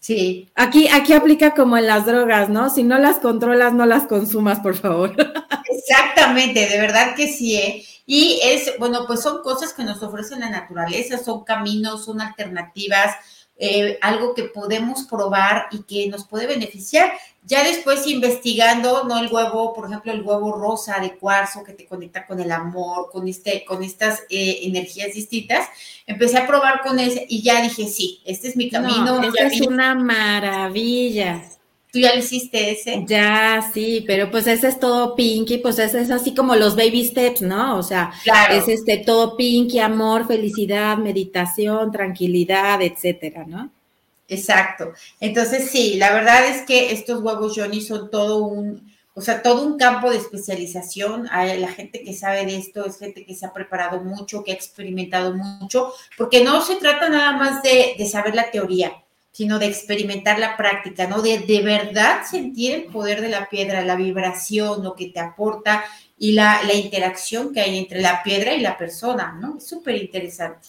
Sí. 0.00 0.50
Aquí, 0.54 0.88
aquí 0.88 1.12
aplica 1.12 1.54
como 1.54 1.76
en 1.76 1.86
las 1.86 2.06
drogas, 2.06 2.48
¿no? 2.48 2.70
Si 2.70 2.82
no 2.82 2.98
las 2.98 3.18
controlas, 3.18 3.74
no 3.74 3.84
las 3.84 4.06
consumas, 4.06 4.60
por 4.60 4.74
favor. 4.74 5.14
Exactamente, 5.70 6.66
de 6.66 6.80
verdad 6.80 7.14
que 7.14 7.28
sí. 7.28 7.56
¿eh? 7.56 7.84
Y 8.06 8.40
es, 8.42 8.72
bueno, 8.78 9.04
pues 9.06 9.20
son 9.20 9.42
cosas 9.42 9.74
que 9.74 9.84
nos 9.84 10.02
ofrece 10.02 10.36
la 10.36 10.48
naturaleza, 10.48 11.18
son 11.18 11.44
caminos, 11.44 12.06
son 12.06 12.20
alternativas, 12.20 13.14
eh, 13.62 13.98
algo 14.00 14.34
que 14.34 14.44
podemos 14.44 15.02
probar 15.02 15.66
y 15.70 15.82
que 15.82 16.08
nos 16.08 16.26
puede 16.26 16.46
beneficiar. 16.46 17.12
Ya 17.44 17.62
después 17.62 18.06
investigando, 18.06 19.04
¿no? 19.04 19.18
El 19.18 19.30
huevo, 19.30 19.74
por 19.74 19.86
ejemplo, 19.86 20.12
el 20.12 20.22
huevo 20.22 20.52
rosa 20.52 20.98
de 20.98 21.16
cuarzo 21.18 21.62
que 21.62 21.74
te 21.74 21.84
conecta 21.84 22.26
con 22.26 22.40
el 22.40 22.50
amor, 22.52 23.10
con, 23.12 23.28
este, 23.28 23.66
con 23.66 23.82
estas 23.82 24.20
eh, 24.30 24.60
energías 24.62 25.12
distintas, 25.12 25.68
empecé 26.06 26.38
a 26.38 26.46
probar 26.46 26.80
con 26.80 26.98
ese 26.98 27.26
y 27.28 27.42
ya 27.42 27.60
dije, 27.60 27.86
sí, 27.86 28.22
este 28.24 28.48
es 28.48 28.56
mi 28.56 28.70
camino. 28.70 29.20
No, 29.20 29.22
es 29.22 29.60
una 29.60 29.94
maravilla. 29.94 31.42
¿Tú 31.92 31.98
ya 31.98 32.14
lo 32.14 32.20
hiciste 32.20 32.70
ese? 32.70 33.04
Ya, 33.06 33.68
sí, 33.74 34.04
pero 34.06 34.30
pues 34.30 34.46
ese 34.46 34.68
es 34.68 34.78
todo 34.78 35.16
pinky, 35.16 35.58
pues 35.58 35.78
ese 35.78 36.00
es 36.00 36.10
así 36.10 36.34
como 36.34 36.54
los 36.54 36.76
baby 36.76 37.04
steps, 37.04 37.42
¿no? 37.42 37.76
O 37.78 37.82
sea, 37.82 38.12
es 38.50 38.68
este 38.68 38.98
todo 38.98 39.36
pinky, 39.36 39.80
amor, 39.80 40.26
felicidad, 40.26 40.98
meditación, 40.98 41.90
tranquilidad, 41.90 42.80
etcétera, 42.80 43.44
¿no? 43.44 43.70
Exacto. 44.28 44.92
Entonces, 45.18 45.70
sí, 45.70 45.94
la 45.96 46.12
verdad 46.12 46.46
es 46.46 46.62
que 46.62 46.92
estos 46.92 47.20
huevos 47.22 47.54
Johnny 47.56 47.80
son 47.80 48.08
todo 48.08 48.44
un, 48.44 48.88
o 49.14 49.20
sea, 49.20 49.42
todo 49.42 49.66
un 49.66 49.76
campo 49.76 50.08
de 50.10 50.18
especialización. 50.18 51.24
La 51.24 51.68
gente 51.68 52.04
que 52.04 52.14
sabe 52.14 52.46
de 52.46 52.56
esto 52.56 52.86
es 52.86 52.98
gente 52.98 53.26
que 53.26 53.34
se 53.34 53.46
ha 53.46 53.52
preparado 53.52 54.00
mucho, 54.04 54.44
que 54.44 54.52
ha 54.52 54.54
experimentado 54.54 55.34
mucho, 55.34 55.92
porque 56.16 56.44
no 56.44 56.62
se 56.62 56.76
trata 56.76 57.08
nada 57.08 57.32
más 57.32 57.64
de, 57.64 57.96
de 57.98 58.06
saber 58.06 58.36
la 58.36 58.52
teoría 58.52 58.92
sino 59.32 59.58
de 59.58 59.66
experimentar 59.66 60.38
la 60.38 60.56
práctica, 60.56 61.06
¿no? 61.06 61.22
De 61.22 61.38
de 61.38 61.62
verdad 61.62 62.22
sentir 62.28 62.74
el 62.74 62.84
poder 62.84 63.20
de 63.20 63.28
la 63.28 63.48
piedra, 63.48 63.84
la 63.84 63.96
vibración, 63.96 64.82
lo 64.82 64.94
que 64.94 65.06
te 65.06 65.20
aporta 65.20 65.84
y 66.18 66.32
la, 66.32 66.62
la 66.64 66.74
interacción 66.74 67.52
que 67.52 67.60
hay 67.60 67.78
entre 67.78 68.00
la 68.00 68.22
piedra 68.22 68.54
y 68.54 68.60
la 68.60 68.76
persona, 68.76 69.38
¿no? 69.40 69.58
Es 69.58 69.66
súper 69.66 69.96
interesante. 69.96 70.68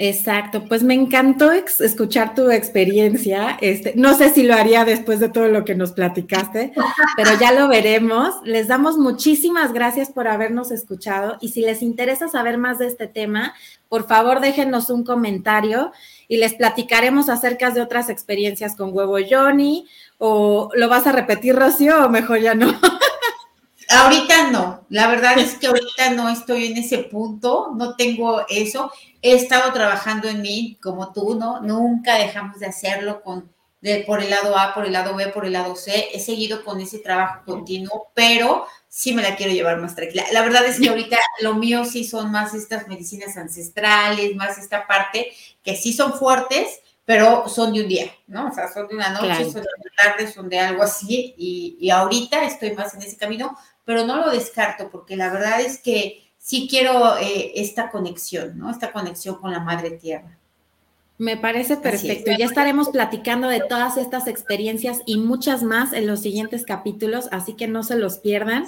Exacto, 0.00 0.64
pues 0.68 0.84
me 0.84 0.94
encantó 0.94 1.50
escuchar 1.50 2.32
tu 2.32 2.50
experiencia. 2.50 3.58
Este, 3.60 3.94
no 3.96 4.16
sé 4.16 4.30
si 4.30 4.44
lo 4.44 4.54
haría 4.54 4.84
después 4.84 5.18
de 5.18 5.28
todo 5.28 5.48
lo 5.48 5.64
que 5.64 5.74
nos 5.74 5.90
platicaste, 5.90 6.72
pero 7.16 7.30
ya 7.40 7.52
lo 7.52 7.66
veremos. 7.66 8.32
Les 8.44 8.68
damos 8.68 8.96
muchísimas 8.96 9.72
gracias 9.72 10.10
por 10.10 10.28
habernos 10.28 10.70
escuchado 10.70 11.36
y 11.40 11.48
si 11.48 11.62
les 11.62 11.82
interesa 11.82 12.28
saber 12.28 12.58
más 12.58 12.78
de 12.78 12.86
este 12.86 13.08
tema, 13.08 13.54
por 13.88 14.06
favor 14.06 14.40
déjenos 14.40 14.90
un 14.90 15.04
comentario 15.04 15.92
y 16.28 16.36
les 16.36 16.54
platicaremos 16.54 17.28
acerca 17.28 17.70
de 17.70 17.80
otras 17.80 18.10
experiencias 18.10 18.76
con 18.76 18.94
huevo 18.94 19.16
Johnny 19.28 19.86
o 20.18 20.70
lo 20.74 20.88
vas 20.88 21.06
a 21.06 21.12
repetir 21.12 21.54
Rocío 21.54 22.04
o 22.04 22.08
mejor 22.08 22.40
ya 22.40 22.54
no. 22.54 22.72
Ahorita 23.90 24.50
no, 24.50 24.84
la 24.90 25.08
verdad 25.08 25.38
es 25.38 25.56
que 25.56 25.66
ahorita 25.66 26.10
no 26.10 26.28
estoy 26.28 26.66
en 26.66 26.76
ese 26.76 26.98
punto, 26.98 27.72
no 27.74 27.96
tengo 27.96 28.44
eso. 28.50 28.92
He 29.22 29.32
estado 29.32 29.72
trabajando 29.72 30.28
en 30.28 30.42
mí 30.42 30.76
como 30.82 31.10
tú, 31.14 31.36
¿no? 31.36 31.62
Nunca 31.62 32.16
dejamos 32.16 32.58
de 32.58 32.66
hacerlo 32.66 33.22
con 33.22 33.50
de, 33.80 34.04
por 34.04 34.22
el 34.22 34.30
lado 34.30 34.58
A, 34.58 34.74
por 34.74 34.86
el 34.86 34.92
lado 34.92 35.14
B, 35.14 35.28
por 35.28 35.44
el 35.44 35.52
lado 35.52 35.76
C. 35.76 36.08
He 36.12 36.20
seguido 36.20 36.64
con 36.64 36.80
ese 36.80 36.98
trabajo 36.98 37.44
continuo, 37.44 38.10
pero 38.14 38.66
sí 38.88 39.14
me 39.14 39.22
la 39.22 39.36
quiero 39.36 39.52
llevar 39.52 39.78
más 39.78 39.94
tranquila. 39.94 40.24
La 40.32 40.42
verdad 40.42 40.64
es 40.66 40.80
que 40.80 40.88
ahorita 40.90 41.18
lo 41.40 41.54
mío 41.54 41.84
sí 41.84 42.04
son 42.04 42.30
más 42.30 42.54
estas 42.54 42.88
medicinas 42.88 43.36
ancestrales, 43.36 44.34
más 44.34 44.58
esta 44.58 44.86
parte 44.86 45.32
que 45.62 45.76
sí 45.76 45.92
son 45.92 46.14
fuertes, 46.14 46.80
pero 47.04 47.48
son 47.48 47.72
de 47.72 47.82
un 47.82 47.88
día, 47.88 48.12
¿no? 48.26 48.48
O 48.48 48.52
sea, 48.52 48.70
son 48.70 48.86
de 48.86 48.94
una 48.94 49.08
noche, 49.08 49.44
son 49.44 49.62
de 49.62 49.68
una 49.80 49.92
tarde, 49.96 50.30
son 50.30 50.48
de 50.48 50.58
algo 50.58 50.82
así, 50.82 51.34
y, 51.38 51.88
ahorita 51.88 52.44
estoy 52.44 52.72
más 52.72 52.92
en 52.92 53.00
ese 53.00 53.16
camino, 53.16 53.56
pero 53.86 54.04
no 54.04 54.16
lo 54.16 54.30
descarto, 54.30 54.90
porque 54.90 55.16
la 55.16 55.32
verdad 55.32 55.62
es 55.62 55.78
que 55.78 56.30
sí 56.36 56.68
quiero 56.68 57.16
eh, 57.16 57.52
esta 57.54 57.90
conexión, 57.90 58.58
¿no? 58.58 58.70
Esta 58.70 58.92
conexión 58.92 59.36
con 59.36 59.52
la 59.52 59.60
madre 59.60 59.92
tierra. 59.92 60.37
Me 61.18 61.36
parece 61.36 61.76
perfecto. 61.76 62.30
Ya 62.38 62.46
estaremos 62.46 62.90
platicando 62.90 63.48
de 63.48 63.60
todas 63.60 63.96
estas 63.96 64.28
experiencias 64.28 65.00
y 65.04 65.18
muchas 65.18 65.64
más 65.64 65.92
en 65.92 66.06
los 66.06 66.22
siguientes 66.22 66.64
capítulos, 66.64 67.28
así 67.32 67.54
que 67.54 67.66
no 67.66 67.82
se 67.82 67.96
los 67.96 68.18
pierdan. 68.18 68.66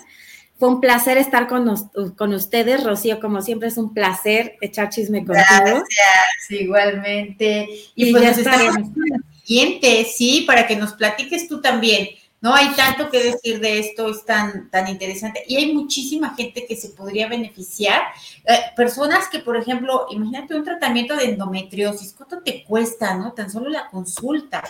Fue 0.58 0.68
un 0.68 0.80
placer 0.80 1.16
estar 1.16 1.46
con, 1.46 1.72
con 2.16 2.34
ustedes, 2.34 2.84
Rocío. 2.84 3.20
Como 3.20 3.40
siempre, 3.40 3.68
es 3.68 3.78
un 3.78 3.94
placer 3.94 4.56
echar 4.60 4.90
chisme 4.90 5.24
contigo. 5.24 5.38
Gracias, 5.38 6.50
igualmente. 6.50 7.68
Y, 7.94 8.10
pues 8.10 8.24
ya 8.24 8.30
estaremos. 8.30 8.88
Siguiente, 9.44 10.04
sí, 10.04 10.44
para 10.46 10.66
que 10.66 10.76
nos 10.76 10.92
platiques 10.92 11.48
tú 11.48 11.60
también 11.60 12.10
no 12.40 12.54
hay 12.54 12.70
tanto 12.70 13.10
que 13.10 13.22
decir 13.22 13.60
de 13.60 13.78
esto, 13.80 14.10
es 14.10 14.24
tan, 14.24 14.70
tan 14.70 14.88
interesante. 14.88 15.44
Y 15.46 15.56
hay 15.56 15.74
muchísima 15.74 16.34
gente 16.34 16.64
que 16.66 16.74
se 16.74 16.88
podría 16.90 17.28
beneficiar. 17.28 18.02
Eh, 18.44 18.58
personas 18.74 19.28
que, 19.28 19.40
por 19.40 19.56
ejemplo, 19.56 20.06
imagínate 20.10 20.54
un 20.54 20.64
tratamiento 20.64 21.16
de 21.16 21.26
endometriosis, 21.26 22.14
¿cuánto 22.14 22.40
te 22.40 22.64
cuesta, 22.64 23.14
no? 23.14 23.32
Tan 23.32 23.50
solo 23.50 23.68
la 23.68 23.88
consulta. 23.90 24.64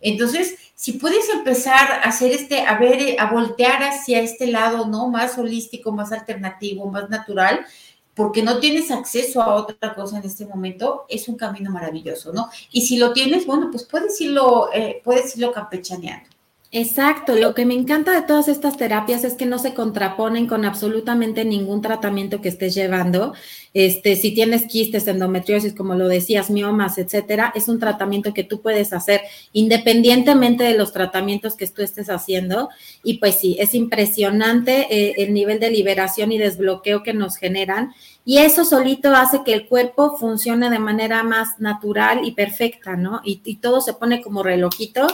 Entonces, 0.00 0.56
si 0.74 0.92
puedes 0.92 1.28
empezar 1.28 1.92
a 1.92 2.08
hacer 2.08 2.32
este, 2.32 2.62
a 2.62 2.78
ver, 2.78 3.20
a 3.20 3.30
voltear 3.30 3.82
hacia 3.82 4.20
este 4.20 4.46
lado, 4.46 4.86
¿no? 4.86 5.08
Más 5.08 5.36
holístico, 5.36 5.92
más 5.92 6.12
alternativo, 6.12 6.90
más 6.90 7.10
natural, 7.10 7.66
porque 8.14 8.42
no 8.42 8.60
tienes 8.60 8.90
acceso 8.90 9.42
a 9.42 9.54
otra 9.56 9.94
cosa 9.94 10.18
en 10.18 10.24
este 10.24 10.46
momento, 10.46 11.04
es 11.10 11.28
un 11.28 11.36
camino 11.36 11.70
maravilloso, 11.70 12.32
¿no? 12.32 12.48
Y 12.70 12.80
si 12.82 12.96
lo 12.96 13.12
tienes, 13.12 13.46
bueno, 13.46 13.68
pues 13.70 13.84
puedes 13.84 14.18
irlo, 14.22 14.70
eh, 14.72 15.02
puedes 15.04 15.36
irlo 15.36 15.52
campechaneando. 15.52 16.29
Exacto, 16.72 17.34
lo 17.34 17.52
que 17.52 17.66
me 17.66 17.74
encanta 17.74 18.12
de 18.12 18.24
todas 18.24 18.46
estas 18.46 18.76
terapias 18.76 19.24
es 19.24 19.34
que 19.34 19.44
no 19.44 19.58
se 19.58 19.74
contraponen 19.74 20.46
con 20.46 20.64
absolutamente 20.64 21.44
ningún 21.44 21.82
tratamiento 21.82 22.40
que 22.40 22.48
estés 22.48 22.76
llevando. 22.76 23.34
Este, 23.74 24.14
si 24.14 24.32
tienes 24.34 24.68
quistes, 24.68 25.08
endometriosis, 25.08 25.74
como 25.74 25.96
lo 25.96 26.06
decías, 26.06 26.48
miomas, 26.48 26.96
etcétera, 26.98 27.52
es 27.56 27.66
un 27.66 27.80
tratamiento 27.80 28.32
que 28.32 28.44
tú 28.44 28.62
puedes 28.62 28.92
hacer 28.92 29.22
independientemente 29.52 30.62
de 30.62 30.78
los 30.78 30.92
tratamientos 30.92 31.56
que 31.56 31.66
tú 31.66 31.82
estés 31.82 32.08
haciendo. 32.08 32.68
Y 33.02 33.14
pues 33.18 33.34
sí, 33.40 33.56
es 33.58 33.74
impresionante 33.74 34.86
eh, 34.90 35.14
el 35.18 35.34
nivel 35.34 35.58
de 35.58 35.72
liberación 35.72 36.30
y 36.30 36.38
desbloqueo 36.38 37.02
que 37.02 37.14
nos 37.14 37.36
generan. 37.36 37.94
Y 38.24 38.38
eso 38.38 38.64
solito 38.64 39.12
hace 39.16 39.42
que 39.44 39.54
el 39.54 39.66
cuerpo 39.66 40.16
funcione 40.18 40.70
de 40.70 40.78
manera 40.78 41.24
más 41.24 41.58
natural 41.58 42.24
y 42.24 42.30
perfecta, 42.30 42.94
¿no? 42.94 43.22
Y, 43.24 43.40
y 43.44 43.56
todo 43.56 43.80
se 43.80 43.94
pone 43.94 44.22
como 44.22 44.44
relojito 44.44 45.08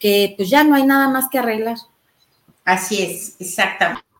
que 0.00 0.34
pues 0.36 0.50
ya 0.50 0.64
no 0.64 0.74
hay 0.74 0.84
nada 0.84 1.08
más 1.08 1.28
que 1.30 1.38
arreglar. 1.38 1.76
Así 2.64 3.02
es, 3.02 3.36
exactamente. 3.38 4.10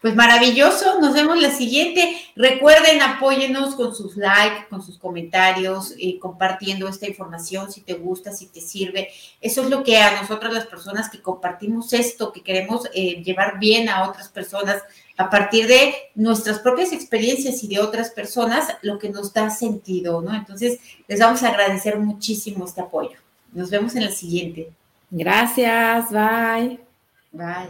Pues 0.00 0.14
maravilloso, 0.14 1.00
nos 1.00 1.14
vemos 1.14 1.40
la 1.40 1.50
siguiente. 1.50 2.16
Recuerden, 2.36 3.00
apóyenos 3.02 3.74
con 3.74 3.94
sus 3.94 4.16
likes, 4.16 4.66
con 4.68 4.82
sus 4.82 4.98
comentarios, 4.98 5.94
y 5.96 6.18
compartiendo 6.18 6.88
esta 6.88 7.08
información 7.08 7.72
si 7.72 7.80
te 7.80 7.94
gusta, 7.94 8.32
si 8.32 8.46
te 8.46 8.60
sirve. 8.60 9.08
Eso 9.40 9.62
es 9.62 9.70
lo 9.70 9.84
que 9.84 9.98
a 9.98 10.20
nosotros 10.20 10.52
las 10.52 10.66
personas 10.66 11.10
que 11.10 11.22
compartimos 11.22 11.92
esto, 11.92 12.32
que 12.32 12.42
queremos 12.42 12.88
eh, 12.94 13.22
llevar 13.22 13.58
bien 13.58 13.88
a 13.88 14.08
otras 14.08 14.28
personas 14.28 14.82
a 15.16 15.28
partir 15.30 15.66
de 15.66 15.94
nuestras 16.14 16.58
propias 16.58 16.92
experiencias 16.92 17.62
y 17.62 17.68
de 17.68 17.80
otras 17.80 18.10
personas, 18.10 18.68
lo 18.82 18.98
que 18.98 19.08
nos 19.08 19.32
da 19.32 19.50
sentido, 19.50 20.20
¿no? 20.20 20.34
Entonces, 20.34 20.78
les 21.06 21.20
vamos 21.20 21.42
a 21.42 21.48
agradecer 21.48 21.98
muchísimo 21.98 22.64
este 22.64 22.80
apoyo. 22.80 23.18
Nos 23.52 23.70
vemos 23.70 23.94
en 23.94 24.04
la 24.04 24.10
siguiente. 24.10 24.72
Gracias, 25.12 26.10
bye. 26.10 26.80
Bye. 27.32 27.68